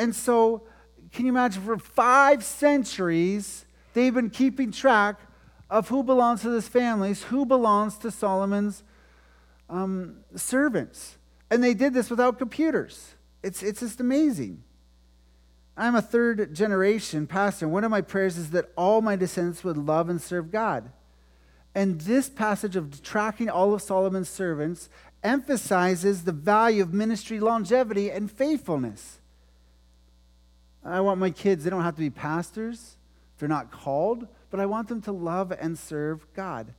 And 0.00 0.16
so, 0.16 0.62
can 1.12 1.26
you 1.26 1.32
imagine 1.32 1.62
for 1.62 1.78
five 1.78 2.42
centuries, 2.42 3.66
they've 3.94 4.14
been 4.14 4.30
keeping 4.30 4.72
track 4.72 5.20
of 5.68 5.88
who 5.88 6.02
belongs 6.02 6.42
to 6.42 6.50
this 6.50 6.68
families, 6.68 7.24
who 7.24 7.46
belongs 7.46 7.96
to 7.98 8.10
Solomon's 8.10 8.82
um, 9.68 10.16
servants. 10.34 11.16
And 11.50 11.62
they 11.62 11.74
did 11.74 11.94
this 11.94 12.10
without 12.10 12.38
computers. 12.38 13.14
It's, 13.42 13.62
it's 13.62 13.80
just 13.80 14.00
amazing. 14.00 14.62
I'm 15.76 15.94
a 15.94 16.02
third 16.02 16.54
generation 16.54 17.26
pastor. 17.26 17.66
One 17.66 17.84
of 17.84 17.90
my 17.90 18.02
prayers 18.02 18.36
is 18.36 18.50
that 18.50 18.70
all 18.76 19.00
my 19.00 19.16
descendants 19.16 19.64
would 19.64 19.78
love 19.78 20.08
and 20.08 20.20
serve 20.20 20.50
God. 20.50 20.90
And 21.74 22.02
this 22.02 22.28
passage 22.28 22.76
of 22.76 23.02
tracking 23.02 23.48
all 23.48 23.72
of 23.72 23.80
Solomon's 23.80 24.28
servants 24.28 24.90
emphasizes 25.22 26.24
the 26.24 26.32
value 26.32 26.82
of 26.82 26.92
ministry 26.92 27.40
longevity 27.40 28.10
and 28.10 28.30
faithfulness. 28.30 29.20
I 30.84 31.00
want 31.00 31.20
my 31.20 31.30
kids, 31.30 31.64
they 31.64 31.70
don't 31.70 31.82
have 31.82 31.94
to 31.94 32.00
be 32.00 32.10
pastors, 32.10 32.96
they're 33.38 33.48
not 33.48 33.70
called, 33.70 34.26
but 34.50 34.60
I 34.60 34.66
want 34.66 34.88
them 34.88 35.00
to 35.02 35.12
love 35.12 35.52
and 35.52 35.78
serve 35.78 36.26
God. 36.34 36.74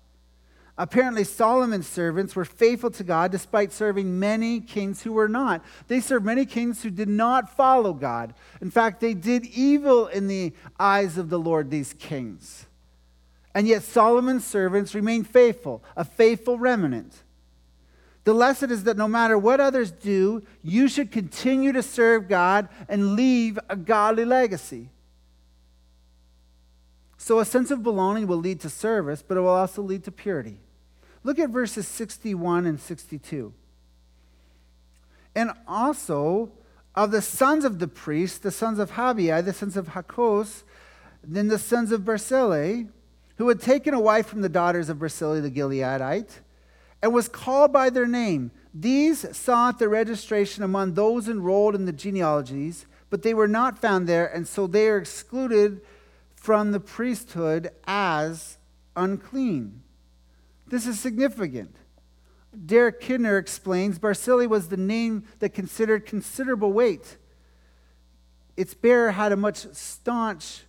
Apparently, 0.78 1.24
Solomon's 1.24 1.88
servants 1.88 2.36
were 2.36 2.46
faithful 2.46 2.90
to 2.92 3.04
God 3.04 3.32
despite 3.32 3.72
serving 3.72 4.20
many 4.20 4.60
kings 4.60 5.04
who 5.04 5.14
were 5.14 5.30
not. 5.30 5.64
They 5.88 6.00
served 6.00 6.26
many 6.26 6.46
kings 6.46 6.82
who 6.82 6.90
did 6.90 7.08
not 7.08 7.56
follow 7.56 7.94
God. 7.94 8.34
In 8.60 8.72
fact, 8.72 9.00
they 9.00 9.14
did 9.14 9.46
evil 9.46 10.08
in 10.08 10.28
the 10.28 10.52
eyes 10.80 11.20
of 11.20 11.30
the 11.30 11.38
Lord, 11.38 11.70
these 11.70 11.94
kings. 11.94 12.66
And 13.54 13.68
yet, 13.68 13.84
Solomon's 13.84 14.46
servants 14.46 14.96
remained 14.96 15.28
faithful, 15.28 15.84
a 15.96 16.04
faithful 16.04 16.58
remnant. 16.58 17.22
The 18.24 18.34
lesson 18.34 18.72
is 18.72 18.86
that 18.86 18.96
no 18.96 19.08
matter 19.08 19.38
what 19.38 19.60
others 19.60 19.92
do, 19.92 20.44
you 20.64 20.88
should 20.88 21.12
continue 21.12 21.74
to 21.74 21.84
serve 21.84 22.30
God 22.30 22.70
and 22.88 23.16
leave 23.16 23.60
a 23.70 23.76
godly 23.76 24.24
legacy. 24.24 24.90
So, 27.18 27.40
a 27.40 27.46
sense 27.46 27.72
of 27.72 27.84
belonging 27.84 28.28
will 28.28 28.38
lead 28.38 28.60
to 28.62 28.70
service, 28.70 29.24
but 29.26 29.38
it 29.38 29.42
will 29.42 29.50
also 29.50 29.82
lead 29.82 30.04
to 30.06 30.12
purity. 30.12 30.58
Look 31.24 31.40
at 31.40 31.50
verses 31.50 31.88
61 31.88 32.66
and 32.66 32.80
62. 32.80 33.54
And 35.36 35.52
also, 35.68 36.52
of 36.96 37.12
the 37.12 37.22
sons 37.22 37.66
of 37.66 37.80
the 37.80 37.88
priests, 37.88 38.38
the 38.38 38.52
sons 38.52 38.78
of 38.78 38.92
Habiah, 38.92 39.44
the 39.44 39.54
sons 39.54 39.78
of 39.78 39.90
Hakos, 39.90 40.64
then 41.24 41.48
the 41.48 41.58
sons 41.58 41.92
of 41.92 42.06
Barzillai, 42.06 42.84
who 43.38 43.48
had 43.48 43.60
taken 43.62 43.94
a 43.94 44.00
wife 44.00 44.28
from 44.28 44.42
the 44.42 44.50
daughters 44.50 44.90
of 44.90 45.00
Barzillai 45.00 45.42
the 45.42 45.50
Gileadite, 45.50 46.40
and 47.04 47.14
was 47.14 47.28
called 47.28 47.74
by 47.74 47.90
their 47.90 48.08
name. 48.08 48.50
These 48.74 49.36
sought 49.36 49.78
the 49.78 49.90
registration 49.90 50.64
among 50.64 50.94
those 50.94 51.28
enrolled 51.28 51.76
in 51.76 51.84
the 51.84 51.92
genealogies, 51.92 52.86
but 53.10 53.24
they 53.24 53.34
were 53.34 53.48
not 53.48 53.78
found 53.78 54.08
there, 54.08 54.26
and 54.26 54.48
so 54.48 54.68
they 54.68 54.88
are 54.88 54.98
excluded 55.00 55.82
from 56.34 56.72
the 56.72 56.80
priesthood 56.80 57.72
as 57.86 58.58
unclean. 58.96 59.84
This 60.66 60.88
is 60.88 60.98
significant. 60.98 61.76
Derek 62.66 63.02
Kidner 63.02 63.38
explains 63.38 64.00
Barzillai 64.00 64.46
was 64.46 64.70
the 64.70 64.78
name 64.78 65.26
that 65.40 65.50
considered 65.50 66.06
considerable 66.06 66.72
weight. 66.72 67.18
Its 68.56 68.74
bearer 68.74 69.12
had 69.12 69.34
a 69.34 69.36
much 69.38 69.68
staunch, 69.74 70.62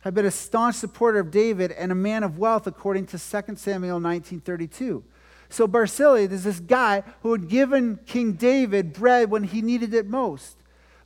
had 0.00 0.14
been 0.14 0.26
a 0.26 0.32
staunch 0.32 0.74
supporter 0.74 1.20
of 1.20 1.30
David 1.30 1.70
and 1.72 1.92
a 1.92 1.94
man 1.94 2.24
of 2.24 2.38
wealth, 2.38 2.66
according 2.66 3.06
to 3.06 3.18
2 3.18 3.54
Samuel 3.54 4.00
1932. 4.00 5.04
So 5.50 5.66
Barzillai 5.66 6.28
is 6.28 6.44
this 6.44 6.60
guy 6.60 7.02
who 7.22 7.32
had 7.32 7.48
given 7.48 7.98
King 8.06 8.32
David 8.32 8.92
bread 8.92 9.30
when 9.30 9.44
he 9.44 9.60
needed 9.60 9.92
it 9.92 10.06
most. 10.06 10.56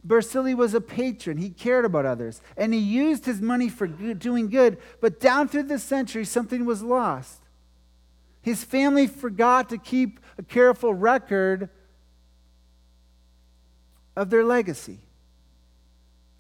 Barzillai 0.05 0.53
was 0.53 0.75
a 0.75 0.83
patron. 0.83 1.39
He 1.39 1.49
cared 1.49 1.87
about 1.87 2.05
others. 2.05 2.43
And 2.57 2.75
he 2.75 2.81
used 2.81 3.25
his 3.25 3.41
money 3.41 3.71
for 3.71 3.87
doing 3.87 4.51
good. 4.51 4.77
But 5.01 5.19
down 5.19 5.49
through 5.49 5.65
the 5.65 5.79
centuries, 5.79 6.29
something 6.29 6.67
was 6.67 6.83
lost. 6.83 7.41
His 8.43 8.63
family 8.63 9.07
forgot 9.07 9.71
to 9.71 9.79
keep 9.79 10.21
a 10.37 10.43
careful 10.43 10.93
record 10.93 11.71
of 14.15 14.29
their 14.29 14.45
legacy, 14.45 14.99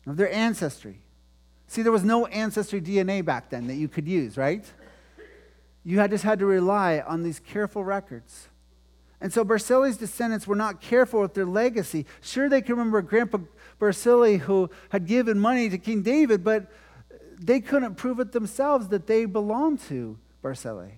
of 0.06 0.18
their 0.18 0.30
ancestry. 0.30 0.98
See, 1.66 1.80
there 1.80 1.90
was 1.90 2.04
no 2.04 2.26
ancestry 2.26 2.82
DNA 2.82 3.24
back 3.24 3.48
then 3.48 3.66
that 3.68 3.76
you 3.76 3.88
could 3.88 4.06
use, 4.06 4.36
right? 4.36 4.70
You 5.84 5.98
had 5.98 6.10
just 6.10 6.24
had 6.24 6.38
to 6.38 6.46
rely 6.46 7.02
on 7.06 7.22
these 7.22 7.38
careful 7.38 7.84
records. 7.84 8.48
And 9.20 9.32
so 9.32 9.44
Barzillai's 9.44 9.96
descendants 9.96 10.46
were 10.46 10.56
not 10.56 10.80
careful 10.80 11.20
with 11.20 11.34
their 11.34 11.46
legacy. 11.46 12.06
Sure, 12.20 12.48
they 12.48 12.62
can 12.62 12.76
remember 12.76 13.02
Grandpa 13.02 13.38
Barzillai 13.78 14.38
who 14.38 14.70
had 14.90 15.06
given 15.06 15.38
money 15.38 15.68
to 15.68 15.78
King 15.78 16.02
David, 16.02 16.42
but 16.42 16.70
they 17.38 17.60
couldn't 17.60 17.94
prove 17.96 18.20
it 18.20 18.32
themselves 18.32 18.88
that 18.88 19.06
they 19.06 19.24
belonged 19.24 19.80
to 19.88 20.18
Barzillai. 20.42 20.92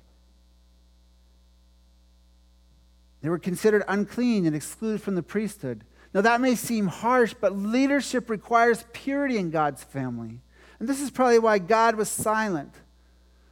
They 3.23 3.29
were 3.29 3.39
considered 3.39 3.83
unclean 3.89 4.47
and 4.47 4.55
excluded 4.55 5.03
from 5.03 5.17
the 5.17 5.23
priesthood. 5.23 5.85
Now, 6.15 6.21
that 6.21 6.41
may 6.41 6.55
seem 6.55 6.87
harsh, 6.87 7.35
but 7.41 7.57
leadership 7.57 8.31
requires 8.31 8.85
purity 8.93 9.37
in 9.37 9.51
God's 9.51 9.83
family. 9.83 10.41
And 10.79 10.89
this 10.89 11.01
is 11.01 11.11
probably 11.11 11.39
why 11.39 11.59
God 11.59 11.97
was 11.97 12.09
silent. 12.09 12.73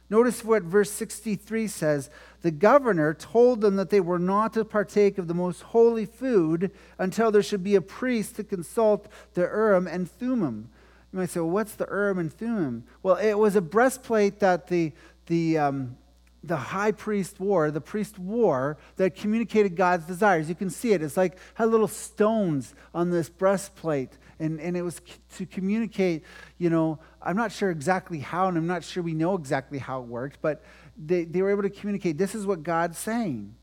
Notice 0.09 0.43
what 0.43 0.63
verse 0.63 0.91
63 0.91 1.67
says. 1.67 2.09
The 2.41 2.51
governor 2.51 3.13
told 3.13 3.61
them 3.61 3.75
that 3.77 3.89
they 3.89 3.99
were 3.99 4.19
not 4.19 4.53
to 4.53 4.63
partake 4.63 5.17
of 5.17 5.27
the 5.27 5.33
most 5.33 5.61
holy 5.63 6.05
food 6.05 6.71
until 6.99 7.31
there 7.31 7.41
should 7.41 7.63
be 7.63 7.75
a 7.75 7.81
priest 7.81 8.35
to 8.35 8.43
consult 8.43 9.07
the 9.33 9.41
Urim 9.41 9.87
and 9.87 10.09
Thummim. 10.09 10.69
You 11.11 11.19
might 11.19 11.29
say, 11.29 11.39
well, 11.39 11.49
what's 11.49 11.73
the 11.75 11.87
Urim 11.89 12.19
and 12.19 12.31
Thummim? 12.31 12.83
Well, 13.01 13.15
it 13.15 13.33
was 13.33 13.55
a 13.55 13.61
breastplate 13.61 14.39
that 14.41 14.67
the, 14.67 14.91
the, 15.25 15.57
um, 15.57 15.97
the 16.43 16.57
high 16.57 16.91
priest 16.91 17.39
wore, 17.39 17.71
the 17.71 17.81
priest 17.81 18.19
wore, 18.19 18.77
that 18.97 19.15
communicated 19.15 19.75
God's 19.75 20.05
desires. 20.05 20.47
You 20.47 20.55
can 20.55 20.69
see 20.69 20.93
it. 20.93 21.01
It's 21.01 21.17
like 21.17 21.37
had 21.55 21.69
little 21.69 21.87
stones 21.87 22.75
on 22.93 23.09
this 23.09 23.29
breastplate. 23.29 24.11
And, 24.39 24.59
and 24.59 24.75
it 24.75 24.81
was 24.81 25.01
to 25.37 25.45
communicate, 25.45 26.23
you 26.57 26.69
know, 26.69 26.99
I'm 27.21 27.37
not 27.37 27.51
sure 27.51 27.71
exactly 27.71 28.19
how, 28.19 28.47
and 28.47 28.57
I'm 28.57 28.67
not 28.67 28.83
sure 28.83 29.01
we 29.01 29.13
know 29.13 29.35
exactly 29.35 29.79
how 29.79 30.01
it 30.01 30.07
worked, 30.07 30.41
but 30.41 30.63
they, 30.97 31.25
they 31.25 31.41
were 31.41 31.51
able 31.51 31.63
to 31.63 31.69
communicate 31.69 32.17
this 32.17 32.35
is 32.35 32.45
what 32.45 32.63
God's 32.63 32.97
saying. 32.97 33.55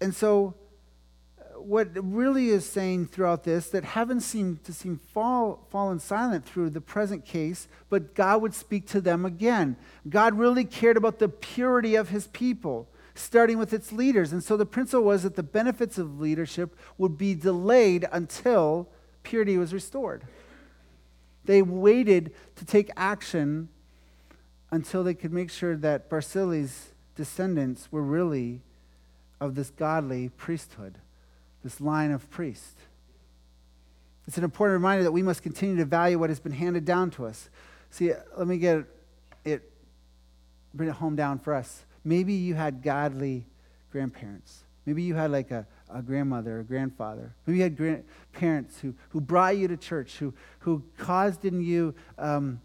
And 0.00 0.14
so 0.14 0.54
uh, 1.38 1.60
what 1.60 1.88
really 1.94 2.48
is 2.48 2.68
saying 2.68 3.06
throughout 3.06 3.44
this 3.44 3.70
that 3.70 3.84
heaven 3.84 4.20
seemed 4.20 4.64
to 4.64 4.72
seem 4.72 4.98
fall, 4.98 5.66
fallen 5.70 6.00
silent 6.00 6.44
through 6.44 6.70
the 6.70 6.80
present 6.80 7.24
case, 7.24 7.68
but 7.88 8.14
God 8.14 8.42
would 8.42 8.54
speak 8.54 8.86
to 8.88 9.00
them 9.00 9.24
again. 9.24 9.76
God 10.08 10.38
really 10.38 10.64
cared 10.64 10.96
about 10.96 11.18
the 11.18 11.28
purity 11.28 11.94
of 11.94 12.08
his 12.08 12.26
people, 12.28 12.88
starting 13.14 13.58
with 13.58 13.72
its 13.72 13.92
leaders. 13.92 14.32
And 14.32 14.42
so 14.42 14.56
the 14.56 14.66
principle 14.66 15.04
was 15.04 15.22
that 15.22 15.36
the 15.36 15.42
benefits 15.42 15.98
of 15.98 16.20
leadership 16.20 16.76
would 16.98 17.16
be 17.16 17.34
delayed 17.34 18.08
until 18.10 18.88
purity 19.22 19.58
was 19.58 19.72
restored. 19.72 20.24
They 21.44 21.62
waited 21.62 22.32
to 22.56 22.64
take 22.64 22.90
action 22.96 23.68
until 24.70 25.04
they 25.04 25.14
could 25.14 25.32
make 25.32 25.50
sure 25.50 25.76
that 25.76 26.08
Barzillai's 26.08 26.92
descendants 27.14 27.90
were 27.90 28.02
really 28.02 28.60
of 29.40 29.54
this 29.54 29.70
godly 29.70 30.30
priesthood 30.30 30.98
this 31.62 31.80
line 31.80 32.10
of 32.10 32.28
priest. 32.30 32.76
It's 34.26 34.38
an 34.38 34.44
important 34.44 34.74
reminder 34.74 35.04
that 35.04 35.12
we 35.12 35.22
must 35.22 35.42
continue 35.42 35.76
to 35.76 35.84
value 35.84 36.18
what 36.18 36.30
has 36.30 36.40
been 36.40 36.52
handed 36.52 36.84
down 36.84 37.10
to 37.12 37.26
us. 37.26 37.50
See, 37.90 38.12
let 38.36 38.46
me 38.46 38.58
get 38.58 38.84
it, 39.44 39.70
bring 40.74 40.88
it 40.88 40.94
home 40.94 41.16
down 41.16 41.38
for 41.38 41.54
us. 41.54 41.84
Maybe 42.04 42.32
you 42.32 42.54
had 42.54 42.82
godly 42.82 43.46
grandparents. 43.90 44.64
Maybe 44.86 45.02
you 45.02 45.14
had 45.14 45.30
like 45.30 45.50
a, 45.50 45.66
a 45.92 46.02
grandmother, 46.02 46.60
a 46.60 46.64
grandfather. 46.64 47.34
Maybe 47.46 47.58
you 47.58 47.62
had 47.64 47.76
grandparents 47.76 48.78
who, 48.80 48.94
who 49.10 49.20
brought 49.20 49.56
you 49.56 49.68
to 49.68 49.76
church, 49.76 50.16
who, 50.18 50.34
who 50.60 50.82
caused 50.96 51.44
in 51.44 51.60
you 51.60 51.94
um, 52.18 52.60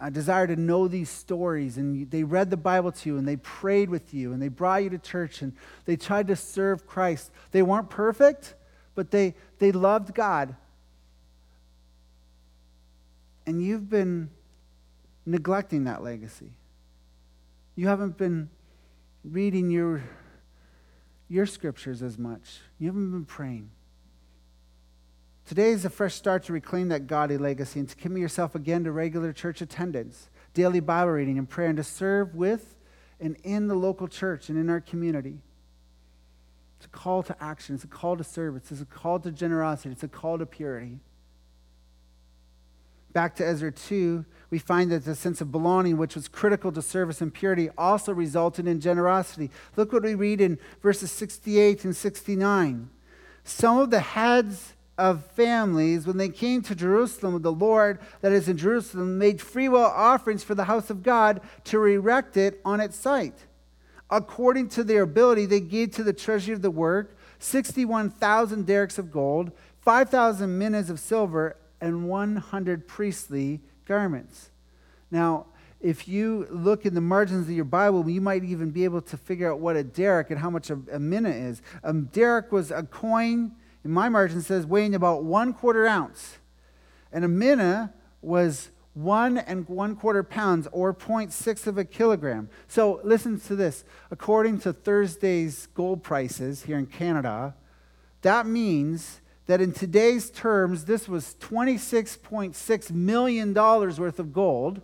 a 0.00 0.10
desire 0.10 0.46
to 0.46 0.56
know 0.56 0.88
these 0.88 1.08
stories. 1.08 1.76
And 1.76 2.10
they 2.10 2.24
read 2.24 2.50
the 2.50 2.56
Bible 2.56 2.92
to 2.92 3.08
you 3.08 3.18
and 3.18 3.26
they 3.26 3.36
prayed 3.36 3.90
with 3.90 4.12
you 4.12 4.32
and 4.32 4.40
they 4.40 4.48
brought 4.48 4.82
you 4.82 4.90
to 4.90 4.98
church 4.98 5.42
and 5.42 5.52
they 5.84 5.96
tried 5.96 6.28
to 6.28 6.36
serve 6.36 6.86
Christ. 6.86 7.30
They 7.52 7.62
weren't 7.62 7.90
perfect, 7.90 8.54
but 8.94 9.10
they, 9.10 9.34
they 9.58 9.72
loved 9.72 10.14
God. 10.14 10.56
And 13.46 13.62
you've 13.62 13.90
been 13.90 14.30
neglecting 15.26 15.84
that 15.84 16.02
legacy. 16.02 16.52
You 17.76 17.88
haven't 17.88 18.16
been 18.16 18.50
reading 19.24 19.70
your, 19.70 20.02
your 21.28 21.46
scriptures 21.46 22.02
as 22.02 22.18
much. 22.18 22.60
You 22.78 22.88
haven't 22.88 23.10
been 23.10 23.24
praying. 23.24 23.70
Today 25.46 25.70
is 25.70 25.84
a 25.84 25.90
fresh 25.90 26.14
start 26.14 26.44
to 26.44 26.52
reclaim 26.52 26.88
that 26.88 27.06
godly 27.06 27.36
legacy 27.36 27.80
and 27.80 27.88
to 27.88 27.96
commit 27.96 28.20
yourself 28.20 28.54
again 28.54 28.84
to 28.84 28.92
regular 28.92 29.32
church 29.32 29.60
attendance, 29.60 30.30
daily 30.54 30.80
Bible 30.80 31.12
reading, 31.12 31.36
and 31.36 31.48
prayer, 31.48 31.68
and 31.68 31.76
to 31.76 31.84
serve 31.84 32.34
with 32.34 32.76
and 33.20 33.36
in 33.42 33.68
the 33.68 33.74
local 33.74 34.08
church 34.08 34.48
and 34.48 34.58
in 34.58 34.70
our 34.70 34.80
community. 34.80 35.38
It's 36.78 36.86
a 36.86 36.88
call 36.88 37.22
to 37.24 37.42
action, 37.42 37.74
it's 37.74 37.84
a 37.84 37.88
call 37.88 38.16
to 38.16 38.24
service, 38.24 38.70
it's 38.70 38.80
a 38.80 38.86
call 38.86 39.20
to 39.20 39.30
generosity, 39.30 39.90
it's 39.90 40.02
a 40.02 40.08
call 40.08 40.38
to 40.38 40.46
purity. 40.46 40.98
Back 43.14 43.36
to 43.36 43.46
Ezra 43.46 43.70
2, 43.70 44.24
we 44.50 44.58
find 44.58 44.90
that 44.90 45.04
the 45.04 45.14
sense 45.14 45.40
of 45.40 45.52
belonging, 45.52 45.96
which 45.96 46.16
was 46.16 46.26
critical 46.26 46.72
to 46.72 46.82
service 46.82 47.20
and 47.20 47.32
purity, 47.32 47.70
also 47.78 48.12
resulted 48.12 48.66
in 48.66 48.80
generosity. 48.80 49.52
Look 49.76 49.92
what 49.92 50.02
we 50.02 50.16
read 50.16 50.40
in 50.40 50.58
verses 50.82 51.12
68 51.12 51.84
and 51.84 51.94
69. 51.94 52.90
Some 53.44 53.78
of 53.78 53.90
the 53.90 54.00
heads 54.00 54.72
of 54.98 55.24
families, 55.26 56.08
when 56.08 56.16
they 56.16 56.28
came 56.28 56.60
to 56.62 56.74
Jerusalem, 56.74 57.34
with 57.34 57.44
the 57.44 57.52
Lord 57.52 58.00
that 58.20 58.32
is 58.32 58.48
in 58.48 58.56
Jerusalem 58.56 59.16
made 59.16 59.40
freewill 59.40 59.84
offerings 59.84 60.42
for 60.42 60.56
the 60.56 60.64
house 60.64 60.90
of 60.90 61.04
God 61.04 61.40
to 61.64 61.84
erect 61.84 62.36
it 62.36 62.60
on 62.64 62.80
its 62.80 62.96
site. 62.96 63.46
According 64.10 64.70
to 64.70 64.82
their 64.82 65.02
ability, 65.02 65.46
they 65.46 65.60
gave 65.60 65.92
to 65.92 66.02
the 66.02 66.12
treasury 66.12 66.54
of 66.54 66.62
the 66.62 66.70
work 66.70 67.16
61,000 67.38 68.66
darics 68.66 68.98
of 68.98 69.12
gold, 69.12 69.52
5,000 69.82 70.58
minas 70.58 70.90
of 70.90 70.98
silver, 70.98 71.56
and 71.80 72.08
100 72.08 72.86
priestly 72.86 73.60
garments. 73.84 74.50
Now, 75.10 75.46
if 75.80 76.08
you 76.08 76.46
look 76.50 76.86
in 76.86 76.94
the 76.94 77.00
margins 77.00 77.46
of 77.46 77.54
your 77.54 77.66
Bible, 77.66 78.08
you 78.08 78.20
might 78.20 78.42
even 78.42 78.70
be 78.70 78.84
able 78.84 79.02
to 79.02 79.16
figure 79.16 79.52
out 79.52 79.58
what 79.58 79.76
a 79.76 79.84
daric 79.84 80.30
and 80.30 80.38
how 80.38 80.48
much 80.48 80.70
a, 80.70 80.78
a 80.92 80.98
mina 80.98 81.28
is. 81.28 81.60
A 81.82 81.92
daric 81.92 82.50
was 82.50 82.70
a 82.70 82.84
coin 82.84 83.52
in 83.84 83.90
my 83.90 84.08
margin 84.08 84.40
says 84.40 84.64
weighing 84.64 84.94
about 84.94 85.24
one 85.24 85.52
quarter 85.52 85.86
ounce. 85.86 86.38
And 87.12 87.24
a 87.24 87.28
mina 87.28 87.92
was 88.22 88.70
one 88.94 89.36
and 89.36 89.68
one 89.68 89.94
quarter 89.94 90.22
pounds 90.22 90.66
or 90.72 90.94
0.6 90.94 91.66
of 91.66 91.76
a 91.76 91.84
kilogram. 91.84 92.48
So 92.66 93.00
listen 93.04 93.38
to 93.40 93.54
this. 93.54 93.84
According 94.10 94.60
to 94.60 94.72
Thursday's 94.72 95.66
gold 95.74 96.02
prices 96.02 96.62
here 96.62 96.78
in 96.78 96.86
Canada, 96.86 97.54
that 98.22 98.46
means 98.46 99.20
that 99.46 99.60
in 99.60 99.72
today's 99.72 100.30
terms, 100.30 100.86
this 100.86 101.08
was 101.08 101.36
$26.6 101.40 102.90
million 102.90 103.54
worth 103.54 104.18
of 104.18 104.32
gold 104.32 104.80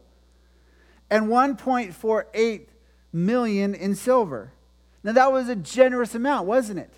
and 1.08 1.26
1.48 1.26 2.66
million 3.12 3.74
in 3.74 3.94
silver. 3.94 4.52
Now 5.02 5.12
that 5.12 5.32
was 5.32 5.48
a 5.48 5.56
generous 5.56 6.14
amount, 6.14 6.46
wasn't 6.46 6.80
it? 6.80 6.92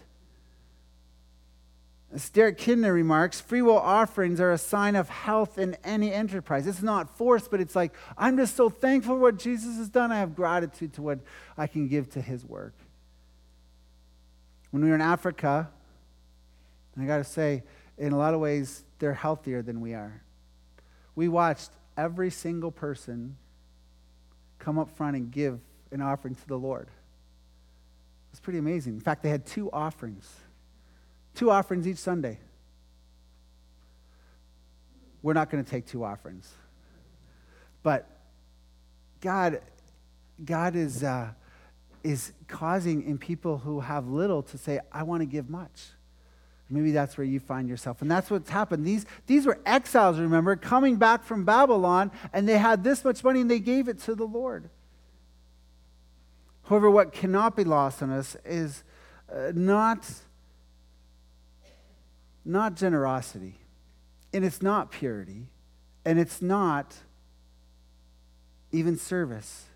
As 2.12 2.28
Derek 2.28 2.58
Kidner 2.58 2.92
remarks, 2.92 3.40
free 3.40 3.62
will 3.62 3.78
offerings 3.78 4.38
are 4.38 4.52
a 4.52 4.58
sign 4.58 4.96
of 4.96 5.08
health 5.08 5.56
in 5.56 5.76
any 5.82 6.12
enterprise. 6.12 6.66
It's 6.66 6.82
not 6.82 7.16
forced, 7.16 7.50
but 7.50 7.60
it's 7.60 7.74
like, 7.74 7.94
I'm 8.18 8.36
just 8.36 8.54
so 8.54 8.68
thankful 8.68 9.14
for 9.14 9.20
what 9.20 9.38
Jesus 9.38 9.78
has 9.78 9.88
done. 9.88 10.12
I 10.12 10.18
have 10.18 10.36
gratitude 10.36 10.92
to 10.94 11.02
what 11.02 11.20
I 11.56 11.66
can 11.66 11.88
give 11.88 12.10
to 12.10 12.20
his 12.20 12.44
work. 12.44 12.74
When 14.72 14.82
we 14.82 14.90
were 14.90 14.94
in 14.94 15.00
Africa, 15.00 15.70
I 17.00 17.06
got 17.06 17.18
to 17.18 17.24
say, 17.24 17.62
in 17.98 18.12
a 18.12 18.18
lot 18.18 18.34
of 18.34 18.40
ways, 18.40 18.84
they're 18.98 19.14
healthier 19.14 19.62
than 19.62 19.80
we 19.80 19.94
are. 19.94 20.22
We 21.14 21.28
watched 21.28 21.70
every 21.96 22.30
single 22.30 22.70
person 22.70 23.36
come 24.58 24.78
up 24.78 24.90
front 24.90 25.16
and 25.16 25.30
give 25.30 25.60
an 25.90 26.02
offering 26.02 26.34
to 26.34 26.48
the 26.48 26.58
Lord. 26.58 26.88
It's 28.30 28.40
pretty 28.40 28.58
amazing. 28.58 28.94
In 28.94 29.00
fact, 29.00 29.22
they 29.22 29.28
had 29.28 29.46
two 29.46 29.70
offerings 29.72 30.30
Two 31.34 31.50
offerings 31.50 31.86
each 31.86 31.98
Sunday. 31.98 32.38
We're 35.22 35.32
not 35.32 35.50
going 35.50 35.64
to 35.64 35.70
take 35.70 35.86
two 35.86 36.04
offerings. 36.04 36.52
But 37.82 38.08
God, 39.20 39.60
God 40.44 40.76
is, 40.76 41.02
uh, 41.02 41.30
is 42.02 42.32
causing 42.48 43.02
in 43.04 43.18
people 43.18 43.58
who 43.58 43.80
have 43.80 44.08
little 44.08 44.42
to 44.42 44.58
say, 44.58 44.80
I 44.90 45.04
want 45.04 45.20
to 45.22 45.26
give 45.26 45.48
much. 45.48 45.90
Maybe 46.72 46.90
that's 46.90 47.18
where 47.18 47.26
you 47.26 47.38
find 47.38 47.68
yourself. 47.68 48.00
And 48.00 48.10
that's 48.10 48.30
what's 48.30 48.50
happened. 48.50 48.86
These, 48.86 49.04
these 49.26 49.44
were 49.44 49.60
exiles, 49.66 50.18
remember, 50.18 50.56
coming 50.56 50.96
back 50.96 51.22
from 51.22 51.44
Babylon, 51.44 52.10
and 52.32 52.48
they 52.48 52.58
had 52.58 52.82
this 52.82 53.04
much 53.04 53.22
money 53.22 53.42
and 53.42 53.50
they 53.50 53.60
gave 53.60 53.88
it 53.88 53.98
to 54.00 54.14
the 54.14 54.24
Lord. 54.24 54.70
However, 56.64 56.90
what 56.90 57.12
cannot 57.12 57.56
be 57.56 57.64
lost 57.64 58.02
on 58.02 58.10
us 58.10 58.36
is 58.44 58.84
uh, 59.30 59.52
not, 59.54 60.10
not 62.44 62.76
generosity, 62.76 63.56
and 64.32 64.44
it's 64.44 64.62
not 64.62 64.90
purity, 64.90 65.48
and 66.04 66.18
it's 66.18 66.40
not 66.40 66.96
even 68.70 68.96
service. 68.96 69.66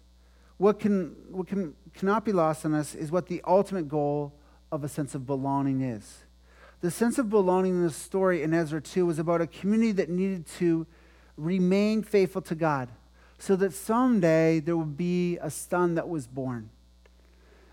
What, 0.56 0.80
can, 0.80 1.14
what 1.30 1.46
can, 1.46 1.74
cannot 1.92 2.24
be 2.24 2.32
lost 2.32 2.64
on 2.64 2.72
us 2.72 2.94
is 2.94 3.12
what 3.12 3.26
the 3.26 3.42
ultimate 3.46 3.88
goal 3.88 4.32
of 4.72 4.82
a 4.84 4.88
sense 4.88 5.14
of 5.14 5.26
belonging 5.26 5.82
is. 5.82 6.22
The 6.86 6.92
sense 6.92 7.18
of 7.18 7.28
belonging 7.28 7.74
in 7.74 7.82
the 7.82 7.90
story 7.90 8.44
in 8.44 8.54
Ezra 8.54 8.80
2 8.80 9.06
was 9.06 9.18
about 9.18 9.40
a 9.40 9.48
community 9.48 9.90
that 9.90 10.08
needed 10.08 10.46
to 10.58 10.86
remain 11.36 12.04
faithful 12.04 12.42
to 12.42 12.54
God 12.54 12.90
so 13.40 13.56
that 13.56 13.72
someday 13.72 14.60
there 14.60 14.76
would 14.76 14.96
be 14.96 15.36
a 15.38 15.50
son 15.50 15.96
that 15.96 16.08
was 16.08 16.28
born. 16.28 16.70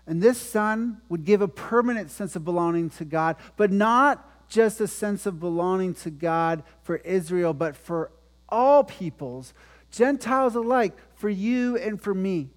And 0.04 0.20
this 0.20 0.38
son 0.38 1.00
would 1.08 1.24
give 1.24 1.42
a 1.42 1.46
permanent 1.46 2.10
sense 2.10 2.34
of 2.34 2.44
belonging 2.44 2.90
to 2.90 3.04
God, 3.04 3.36
but 3.56 3.70
not 3.70 4.48
just 4.48 4.80
a 4.80 4.88
sense 4.88 5.26
of 5.26 5.38
belonging 5.38 5.94
to 5.94 6.10
God 6.10 6.64
for 6.82 6.96
Israel, 6.96 7.54
but 7.54 7.76
for 7.76 8.10
all 8.48 8.82
peoples, 8.82 9.54
Gentiles 9.92 10.56
alike, 10.56 10.98
for 11.14 11.28
you 11.28 11.76
and 11.76 12.02
for 12.02 12.14
me. 12.14 12.48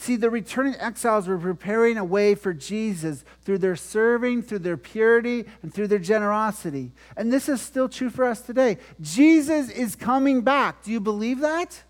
See, 0.00 0.16
the 0.16 0.30
returning 0.30 0.76
exiles 0.76 1.28
were 1.28 1.36
preparing 1.36 1.98
a 1.98 2.04
way 2.04 2.34
for 2.34 2.54
Jesus 2.54 3.22
through 3.42 3.58
their 3.58 3.76
serving, 3.76 4.44
through 4.44 4.60
their 4.60 4.78
purity, 4.78 5.44
and 5.62 5.74
through 5.74 5.88
their 5.88 5.98
generosity. 5.98 6.92
And 7.18 7.30
this 7.30 7.50
is 7.50 7.60
still 7.60 7.86
true 7.86 8.08
for 8.08 8.24
us 8.24 8.40
today. 8.40 8.78
Jesus 9.02 9.68
is 9.68 9.94
coming 9.94 10.40
back. 10.40 10.84
Do 10.84 10.90
you 10.90 11.00
believe 11.00 11.40
that? 11.40 11.82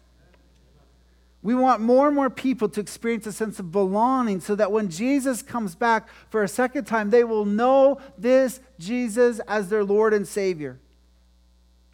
We 1.40 1.54
want 1.54 1.82
more 1.82 2.08
and 2.08 2.16
more 2.16 2.30
people 2.30 2.68
to 2.70 2.80
experience 2.80 3.28
a 3.28 3.32
sense 3.32 3.60
of 3.60 3.70
belonging 3.70 4.40
so 4.40 4.56
that 4.56 4.72
when 4.72 4.88
Jesus 4.90 5.40
comes 5.40 5.76
back 5.76 6.08
for 6.30 6.42
a 6.42 6.48
second 6.48 6.86
time, 6.86 7.10
they 7.10 7.22
will 7.22 7.44
know 7.44 8.00
this 8.18 8.58
Jesus 8.80 9.38
as 9.46 9.68
their 9.68 9.84
Lord 9.84 10.14
and 10.14 10.26
Savior. 10.26 10.80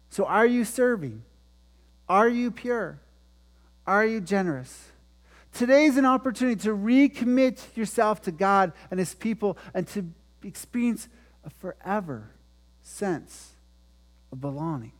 So, 0.09 0.25
are 0.25 0.47
you 0.47 0.65
serving? 0.65 1.21
Are 2.09 2.27
you 2.27 2.49
pure? 2.49 2.97
Are 3.85 4.03
you 4.03 4.19
generous? 4.19 4.87
Today 5.53 5.85
is 5.85 5.97
an 5.97 6.05
opportunity 6.05 6.61
to 6.63 6.69
recommit 6.69 7.75
yourself 7.75 8.21
to 8.23 8.31
God 8.31 8.73
and 8.91 8.99
His 8.99 9.15
people 9.15 9.57
and 9.73 9.87
to 9.89 10.05
experience 10.43 11.07
a 11.43 11.49
forever 11.49 12.29
sense 12.81 13.53
of 14.31 14.39
belonging. 14.41 14.91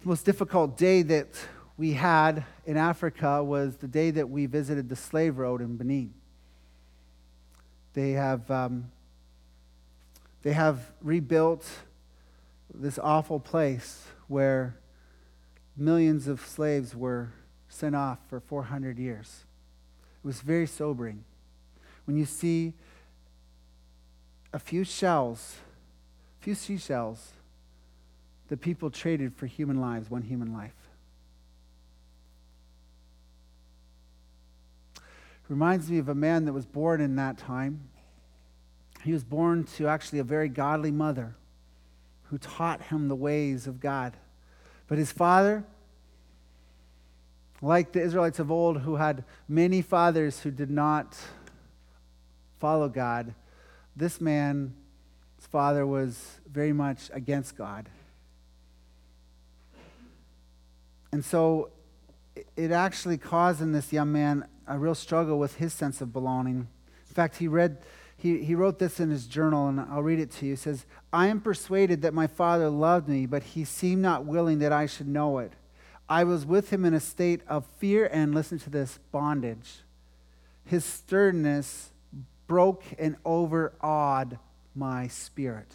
The 0.00 0.08
most 0.08 0.26
difficult 0.26 0.76
day 0.76 1.02
that 1.02 1.28
we 1.76 1.92
had 1.92 2.44
in 2.66 2.76
Africa 2.76 3.42
was 3.42 3.76
the 3.76 3.88
day 3.88 4.10
that 4.10 4.28
we 4.28 4.46
visited 4.46 4.88
the 4.88 4.96
slave 4.96 5.38
road 5.38 5.60
in 5.60 5.76
Benin. 5.76 6.12
They 7.94 8.12
have, 8.12 8.50
um, 8.50 8.90
they 10.42 10.52
have 10.52 10.92
rebuilt 11.00 11.66
this 12.72 12.98
awful 12.98 13.40
place 13.40 14.04
where 14.28 14.76
millions 15.76 16.28
of 16.28 16.40
slaves 16.40 16.94
were 16.94 17.32
sent 17.68 17.96
off 17.96 18.18
for 18.28 18.40
400 18.40 18.98
years. 18.98 19.44
It 20.22 20.26
was 20.26 20.40
very 20.40 20.66
sobering. 20.66 21.24
When 22.04 22.16
you 22.16 22.24
see 22.24 22.74
a 24.52 24.58
few 24.58 24.84
shells, 24.84 25.56
a 26.40 26.44
few 26.44 26.54
seashells 26.54 27.32
the 28.48 28.56
people 28.56 28.90
traded 28.90 29.34
for 29.34 29.46
human 29.46 29.80
lives, 29.80 30.10
one 30.10 30.22
human 30.22 30.52
life. 30.52 30.74
Reminds 35.48 35.90
me 35.90 35.98
of 35.98 36.08
a 36.08 36.14
man 36.14 36.44
that 36.46 36.52
was 36.52 36.66
born 36.66 37.00
in 37.00 37.16
that 37.16 37.36
time. 37.36 37.88
He 39.02 39.12
was 39.12 39.24
born 39.24 39.64
to 39.76 39.88
actually 39.88 40.18
a 40.18 40.24
very 40.24 40.48
godly 40.48 40.90
mother 40.90 41.36
who 42.24 42.38
taught 42.38 42.80
him 42.82 43.08
the 43.08 43.16
ways 43.16 43.66
of 43.66 43.80
God. 43.80 44.14
But 44.86 44.98
his 44.98 45.12
father, 45.12 45.64
like 47.62 47.92
the 47.92 48.02
Israelites 48.02 48.38
of 48.38 48.50
old 48.50 48.80
who 48.80 48.96
had 48.96 49.24
many 49.48 49.82
fathers 49.82 50.40
who 50.40 50.50
did 50.50 50.70
not 50.70 51.16
follow 52.58 52.88
God, 52.88 53.34
this 53.96 54.20
man's 54.20 54.72
father 55.40 55.86
was 55.86 56.38
very 56.50 56.72
much 56.72 57.10
against 57.12 57.56
God. 57.56 57.88
And 61.12 61.24
so 61.24 61.70
it 62.56 62.72
actually 62.72 63.18
caused 63.18 63.60
in 63.60 63.72
this 63.72 63.92
young 63.92 64.12
man 64.12 64.46
a 64.66 64.78
real 64.78 64.94
struggle 64.94 65.38
with 65.38 65.56
his 65.56 65.72
sense 65.72 66.00
of 66.00 66.12
belonging. 66.12 66.66
In 67.08 67.14
fact, 67.14 67.36
he 67.36 67.46
read 67.46 67.78
he, 68.24 68.42
he 68.42 68.54
wrote 68.54 68.78
this 68.78 69.00
in 69.00 69.10
his 69.10 69.26
journal, 69.26 69.68
and 69.68 69.78
I'll 69.78 70.02
read 70.02 70.18
it 70.18 70.30
to 70.30 70.46
you. 70.46 70.52
He 70.52 70.56
says, 70.56 70.86
I 71.12 71.26
am 71.26 71.42
persuaded 71.42 72.00
that 72.00 72.14
my 72.14 72.26
father 72.26 72.70
loved 72.70 73.06
me, 73.06 73.26
but 73.26 73.42
he 73.42 73.66
seemed 73.66 74.00
not 74.00 74.24
willing 74.24 74.60
that 74.60 74.72
I 74.72 74.86
should 74.86 75.08
know 75.08 75.40
it. 75.40 75.52
I 76.08 76.24
was 76.24 76.46
with 76.46 76.70
him 76.70 76.86
in 76.86 76.94
a 76.94 77.00
state 77.00 77.42
of 77.46 77.66
fear 77.66 78.08
and, 78.10 78.34
listen 78.34 78.58
to 78.60 78.70
this, 78.70 78.98
bondage. 79.12 79.82
His 80.64 80.86
sternness 80.86 81.90
broke 82.46 82.82
and 82.98 83.16
overawed 83.26 84.38
my 84.74 85.06
spirit. 85.06 85.70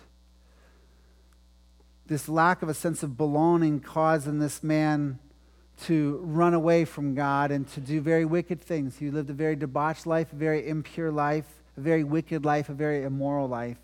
This 2.07 2.27
lack 2.27 2.63
of 2.63 2.69
a 2.69 2.73
sense 2.73 3.03
of 3.03 3.15
belonging 3.15 3.79
caused 3.79 4.27
in 4.27 4.39
this 4.39 4.63
man 4.63 5.19
to 5.83 6.19
run 6.23 6.55
away 6.55 6.83
from 6.85 7.13
God 7.13 7.51
and 7.51 7.67
to 7.73 7.79
do 7.79 8.01
very 8.01 8.25
wicked 8.25 8.59
things. 8.59 8.97
He 8.97 9.11
lived 9.11 9.29
a 9.29 9.33
very 9.33 9.55
debauched 9.55 10.07
life, 10.07 10.33
a 10.33 10.35
very 10.35 10.67
impure 10.67 11.11
life, 11.11 11.45
a 11.79 11.81
very 11.81 12.03
wicked 12.03 12.43
life, 12.43 12.67
a 12.67 12.73
very 12.73 13.03
immoral 13.03 13.47
life. 13.47 13.77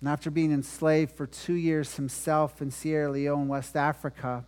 And 0.00 0.08
after 0.10 0.30
being 0.30 0.52
enslaved 0.52 1.12
for 1.12 1.26
two 1.26 1.54
years 1.54 1.96
himself 1.96 2.60
in 2.60 2.70
Sierra 2.70 3.10
Leone, 3.10 3.48
West 3.48 3.74
Africa, 3.74 4.44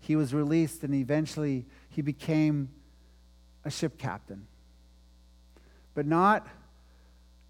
he 0.00 0.16
was 0.16 0.34
released 0.34 0.82
and 0.82 0.92
eventually 0.94 1.64
he 1.88 2.02
became 2.02 2.70
a 3.64 3.70
ship 3.70 3.98
captain. 3.98 4.48
But 5.94 6.04
not 6.04 6.48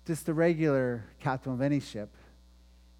just 0.06 0.28
a 0.28 0.34
regular 0.34 1.04
captain 1.18 1.52
of 1.52 1.62
any 1.62 1.80
ship, 1.80 2.10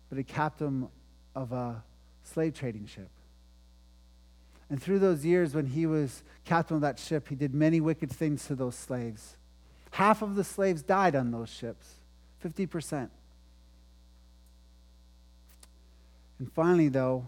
but 0.08 0.18
a 0.18 0.24
captain 0.24 0.88
of 1.34 1.52
a 1.52 1.84
slave 2.22 2.54
trading 2.54 2.86
ship. 2.86 3.10
And 4.70 4.82
through 4.82 4.98
those 4.98 5.24
years 5.24 5.54
when 5.54 5.66
he 5.66 5.86
was 5.86 6.22
captain 6.44 6.76
of 6.76 6.82
that 6.82 6.98
ship, 6.98 7.28
he 7.28 7.34
did 7.34 7.54
many 7.54 7.80
wicked 7.80 8.10
things 8.10 8.46
to 8.46 8.54
those 8.54 8.74
slaves. 8.74 9.36
Half 9.92 10.22
of 10.22 10.34
the 10.34 10.44
slaves 10.44 10.82
died 10.82 11.16
on 11.16 11.30
those 11.30 11.48
ships, 11.48 11.94
50%. 12.44 13.08
And 16.38 16.52
finally, 16.52 16.88
though, 16.88 17.26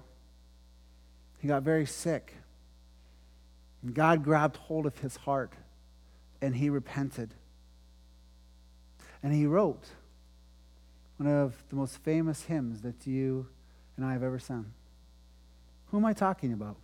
he 1.38 1.48
got 1.48 1.62
very 1.62 1.87
sick. 1.87 2.35
And 3.83 3.94
God 3.94 4.22
grabbed 4.22 4.57
hold 4.57 4.87
of 4.87 4.98
his 4.98 5.16
heart 5.16 5.53
and 6.42 6.55
he 6.55 6.68
repented. 6.68 7.35
And 9.22 9.33
he 9.33 9.46
wrote 9.46 9.85
one 11.16 11.29
of 11.29 11.62
the 11.70 11.76
most 11.76 11.98
famous 11.98 12.42
hymns 12.44 12.83
that 12.83 13.07
you 13.07 13.46
and 13.96 14.05
I 14.05 14.12
have 14.12 14.22
ever 14.22 14.38
sung. 14.38 14.72
Who 15.87 15.96
am 15.96 16.05
I 16.05 16.12
talking 16.12 16.53
about? 16.53 16.76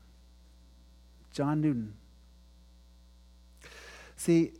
John 1.36 1.60
Newton. 1.60 1.92
See, 4.16 4.52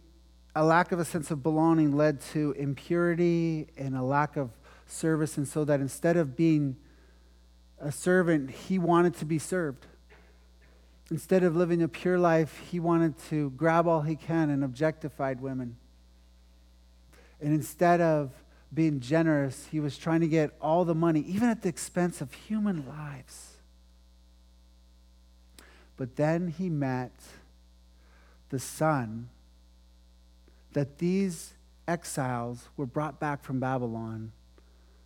a 0.55 0.63
lack 0.63 0.93
of 0.93 0.99
a 0.99 1.07
sense 1.07 1.31
of 1.31 1.43
belonging 1.43 1.97
led 1.97 2.21
to 2.33 2.53
impurity 2.53 3.69
and 3.79 3.97
a 3.97 4.03
lack 4.03 4.37
of 4.37 4.51
service, 4.87 5.39
and 5.39 5.49
so 5.49 5.65
that 5.65 5.81
instead 5.81 6.19
of 6.19 6.37
being 6.37 6.77
a 7.81 7.91
servant, 7.91 8.51
he 8.51 8.79
wanted 8.79 9.15
to 9.15 9.25
be 9.25 9.39
served. 9.39 9.87
Instead 11.11 11.45
of 11.45 11.57
living 11.57 11.81
a 11.81 11.89
pure 11.89 12.19
life, 12.19 12.61
he 12.71 12.79
wanted 12.79 13.17
to 13.31 13.49
grab 13.53 13.89
all 13.89 14.03
he 14.03 14.15
can 14.15 14.51
and 14.51 14.63
objectified 14.63 15.41
women. 15.41 15.79
And 17.41 17.55
instead 17.55 18.03
of 18.03 18.33
being 18.75 19.01
generous, 19.01 19.69
he 19.71 19.81
was 19.81 19.97
trying 19.97 20.21
to 20.21 20.29
get 20.29 20.55
all 20.61 20.85
the 20.85 20.95
money, 20.95 21.21
even 21.21 21.49
at 21.49 21.63
the 21.63 21.71
expense 21.71 22.21
of 22.21 22.35
human 22.35 22.87
lives. 22.87 23.56
But 25.97 26.17
then 26.17 26.49
he 26.49 26.69
met 26.69 27.13
the 28.51 28.59
son 28.59 29.29
that 30.73 30.99
these 30.99 31.55
exiles 31.89 32.69
were 32.77 32.87
brought 32.87 33.19
back 33.19 33.43
from 33.43 33.61
Babylon 33.61 34.33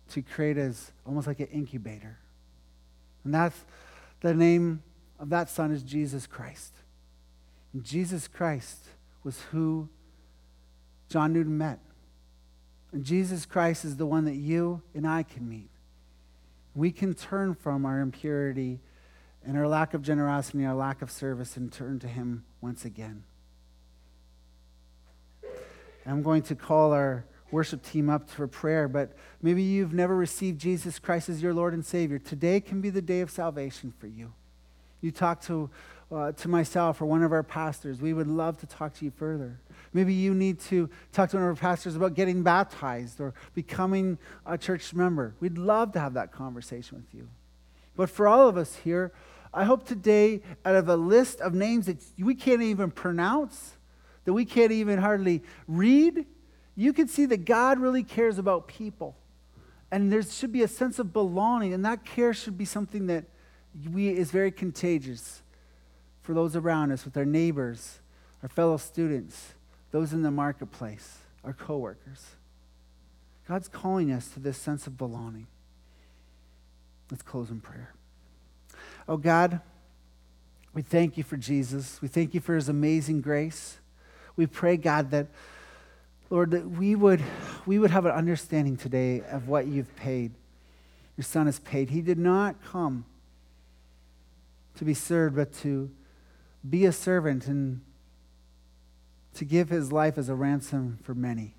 to 0.09 0.21
create 0.21 0.57
as 0.57 0.91
almost 1.05 1.27
like 1.27 1.39
an 1.39 1.47
incubator. 1.47 2.17
And 3.23 3.33
that's 3.33 3.63
the 4.19 4.33
name 4.33 4.83
of 5.19 5.29
that 5.29 5.49
son 5.49 5.71
is 5.71 5.83
Jesus 5.83 6.27
Christ. 6.27 6.73
And 7.73 7.83
Jesus 7.83 8.27
Christ 8.27 8.79
was 9.23 9.41
who 9.51 9.87
John 11.07 11.33
Newton 11.33 11.57
met. 11.57 11.79
And 12.91 13.05
Jesus 13.05 13.45
Christ 13.45 13.85
is 13.85 13.95
the 13.95 14.05
one 14.05 14.25
that 14.25 14.35
you 14.35 14.81
and 14.93 15.07
I 15.07 15.23
can 15.23 15.47
meet. 15.47 15.69
We 16.75 16.91
can 16.91 17.13
turn 17.13 17.55
from 17.55 17.85
our 17.85 17.99
impurity 17.99 18.79
and 19.45 19.57
our 19.57 19.67
lack 19.67 19.93
of 19.93 20.01
generosity, 20.01 20.65
our 20.65 20.75
lack 20.75 21.01
of 21.01 21.09
service, 21.09 21.57
and 21.57 21.71
turn 21.71 21.99
to 21.99 22.07
Him 22.07 22.43
once 22.61 22.85
again. 22.85 23.23
I'm 26.05 26.23
going 26.23 26.41
to 26.43 26.55
call 26.55 26.93
our 26.93 27.25
worship 27.51 27.83
team 27.83 28.09
up 28.09 28.29
for 28.29 28.47
prayer, 28.47 28.87
but 28.87 29.11
maybe 29.41 29.61
you've 29.61 29.93
never 29.93 30.15
received 30.15 30.59
Jesus 30.59 30.99
Christ 30.99 31.29
as 31.29 31.41
your 31.43 31.53
Lord 31.53 31.73
and 31.73 31.85
Savior. 31.85 32.17
Today 32.17 32.59
can 32.59 32.81
be 32.81 32.89
the 32.89 33.01
day 33.01 33.21
of 33.21 33.29
salvation 33.29 33.93
for 33.99 34.07
you. 34.07 34.33
You 35.01 35.11
talk 35.11 35.41
to, 35.43 35.69
uh, 36.11 36.31
to 36.33 36.47
myself 36.47 37.01
or 37.01 37.05
one 37.05 37.23
of 37.23 37.31
our 37.31 37.43
pastors. 37.43 37.99
We 37.99 38.13
would 38.13 38.27
love 38.27 38.57
to 38.59 38.65
talk 38.65 38.93
to 38.95 39.05
you 39.05 39.11
further. 39.11 39.59
Maybe 39.93 40.13
you 40.13 40.33
need 40.33 40.59
to 40.61 40.89
talk 41.11 41.29
to 41.31 41.37
one 41.37 41.43
of 41.43 41.49
our 41.49 41.55
pastors 41.55 41.95
about 41.95 42.13
getting 42.13 42.43
baptized 42.43 43.19
or 43.19 43.33
becoming 43.53 44.17
a 44.45 44.57
church 44.57 44.93
member. 44.93 45.33
We'd 45.39 45.57
love 45.57 45.91
to 45.93 45.99
have 45.99 46.13
that 46.13 46.31
conversation 46.31 46.97
with 46.97 47.13
you. 47.13 47.27
But 47.95 48.09
for 48.09 48.27
all 48.27 48.47
of 48.47 48.57
us 48.57 48.77
here, 48.77 49.11
I 49.53 49.65
hope 49.65 49.85
today, 49.85 50.41
out 50.63 50.75
of 50.75 50.87
a 50.87 50.95
list 50.95 51.41
of 51.41 51.53
names 51.53 51.87
that 51.87 51.97
we 52.17 52.35
can't 52.35 52.61
even 52.61 52.89
pronounce, 52.91 53.73
that 54.23 54.33
we 54.33 54.45
can't 54.45 54.71
even 54.71 54.99
hardly 54.99 55.43
read, 55.67 56.25
you 56.75 56.93
can 56.93 57.07
see 57.07 57.25
that 57.25 57.45
God 57.45 57.79
really 57.79 58.03
cares 58.03 58.37
about 58.37 58.67
people. 58.67 59.15
And 59.91 60.11
there 60.11 60.23
should 60.23 60.53
be 60.53 60.63
a 60.63 60.67
sense 60.69 60.99
of 60.99 61.11
belonging, 61.11 61.73
and 61.73 61.83
that 61.83 62.05
care 62.05 62.33
should 62.33 62.57
be 62.57 62.63
something 62.63 63.07
that 63.07 63.25
we, 63.91 64.09
is 64.09 64.31
very 64.31 64.51
contagious 64.51 65.41
for 66.21 66.33
those 66.33 66.55
around 66.55 66.91
us, 66.91 67.03
with 67.03 67.17
our 67.17 67.25
neighbors, 67.25 67.99
our 68.41 68.49
fellow 68.49 68.77
students, 68.77 69.53
those 69.91 70.13
in 70.13 70.21
the 70.21 70.31
marketplace, 70.31 71.17
our 71.43 71.51
coworkers. 71.51 72.35
God's 73.47 73.67
calling 73.67 74.11
us 74.11 74.29
to 74.29 74.39
this 74.39 74.57
sense 74.57 74.87
of 74.87 74.97
belonging. 74.97 75.47
Let's 77.09 77.23
close 77.23 77.49
in 77.49 77.59
prayer. 77.59 77.93
Oh 79.07 79.17
God, 79.17 79.61
we 80.73 80.81
thank 80.81 81.17
you 81.17 81.23
for 81.23 81.37
Jesus. 81.37 82.01
We 82.01 82.07
thank 82.07 82.33
you 82.33 82.39
for 82.39 82.55
his 82.55 82.69
amazing 82.69 83.21
grace. 83.21 83.77
We 84.35 84.47
pray, 84.47 84.77
God, 84.77 85.11
that, 85.11 85.27
Lord, 86.29 86.51
that 86.51 86.69
we 86.69 86.95
would, 86.95 87.21
we 87.65 87.77
would 87.77 87.91
have 87.91 88.05
an 88.05 88.11
understanding 88.11 88.77
today 88.77 89.21
of 89.29 89.47
what 89.47 89.67
you've 89.67 89.93
paid. 89.95 90.31
Your 91.17 91.25
son 91.25 91.45
has 91.45 91.59
paid. 91.59 91.89
He 91.89 92.01
did 92.01 92.17
not 92.17 92.63
come 92.63 93.05
to 94.75 94.85
be 94.85 94.93
served, 94.93 95.35
but 95.35 95.53
to 95.55 95.91
be 96.67 96.85
a 96.85 96.91
servant 96.91 97.47
and 97.47 97.81
to 99.33 99.45
give 99.45 99.69
his 99.69 99.91
life 99.91 100.17
as 100.17 100.29
a 100.29 100.35
ransom 100.35 100.99
for 101.03 101.13
many. 101.13 101.55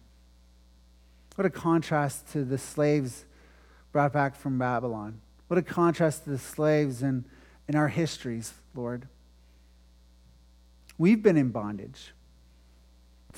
What 1.34 1.46
a 1.46 1.50
contrast 1.50 2.30
to 2.32 2.44
the 2.44 2.58
slaves 2.58 3.24
brought 3.90 4.12
back 4.12 4.36
from 4.36 4.58
Babylon. 4.58 5.20
What 5.52 5.58
a 5.58 5.62
contrast 5.62 6.24
to 6.24 6.30
the 6.30 6.38
slaves 6.38 7.02
in, 7.02 7.26
in 7.68 7.76
our 7.76 7.88
histories, 7.88 8.54
Lord. 8.74 9.06
We've 10.96 11.22
been 11.22 11.36
in 11.36 11.50
bondage 11.50 12.14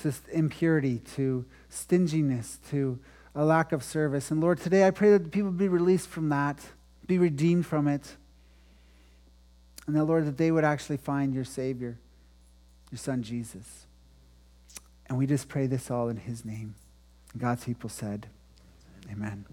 to 0.01 0.13
impurity, 0.31 0.99
to 1.15 1.43
stinginess, 1.67 2.59
to 2.69 2.99
a 3.35 3.43
lack 3.43 3.73
of 3.73 3.83
service. 3.83 4.31
And 4.31 4.39
Lord, 4.39 4.61
today 4.61 4.87
I 4.87 4.91
pray 4.91 5.11
that 5.11 5.29
people 5.29 5.51
be 5.51 5.67
released 5.67 6.07
from 6.07 6.29
that, 6.29 6.57
be 7.05 7.17
redeemed 7.17 7.65
from 7.65 7.85
it. 7.85 8.15
And 9.85 9.93
that, 9.97 10.05
Lord, 10.05 10.25
that 10.25 10.37
they 10.37 10.51
would 10.51 10.63
actually 10.63 10.95
find 10.95 11.33
your 11.33 11.43
Savior, 11.43 11.97
your 12.91 12.97
Son 12.97 13.23
Jesus. 13.23 13.87
And 15.07 15.17
we 15.17 15.27
just 15.27 15.49
pray 15.49 15.67
this 15.67 15.91
all 15.91 16.07
in 16.07 16.15
His 16.15 16.45
name. 16.45 16.75
God's 17.37 17.65
people 17.65 17.89
said, 17.89 18.27
Amen. 19.11 19.43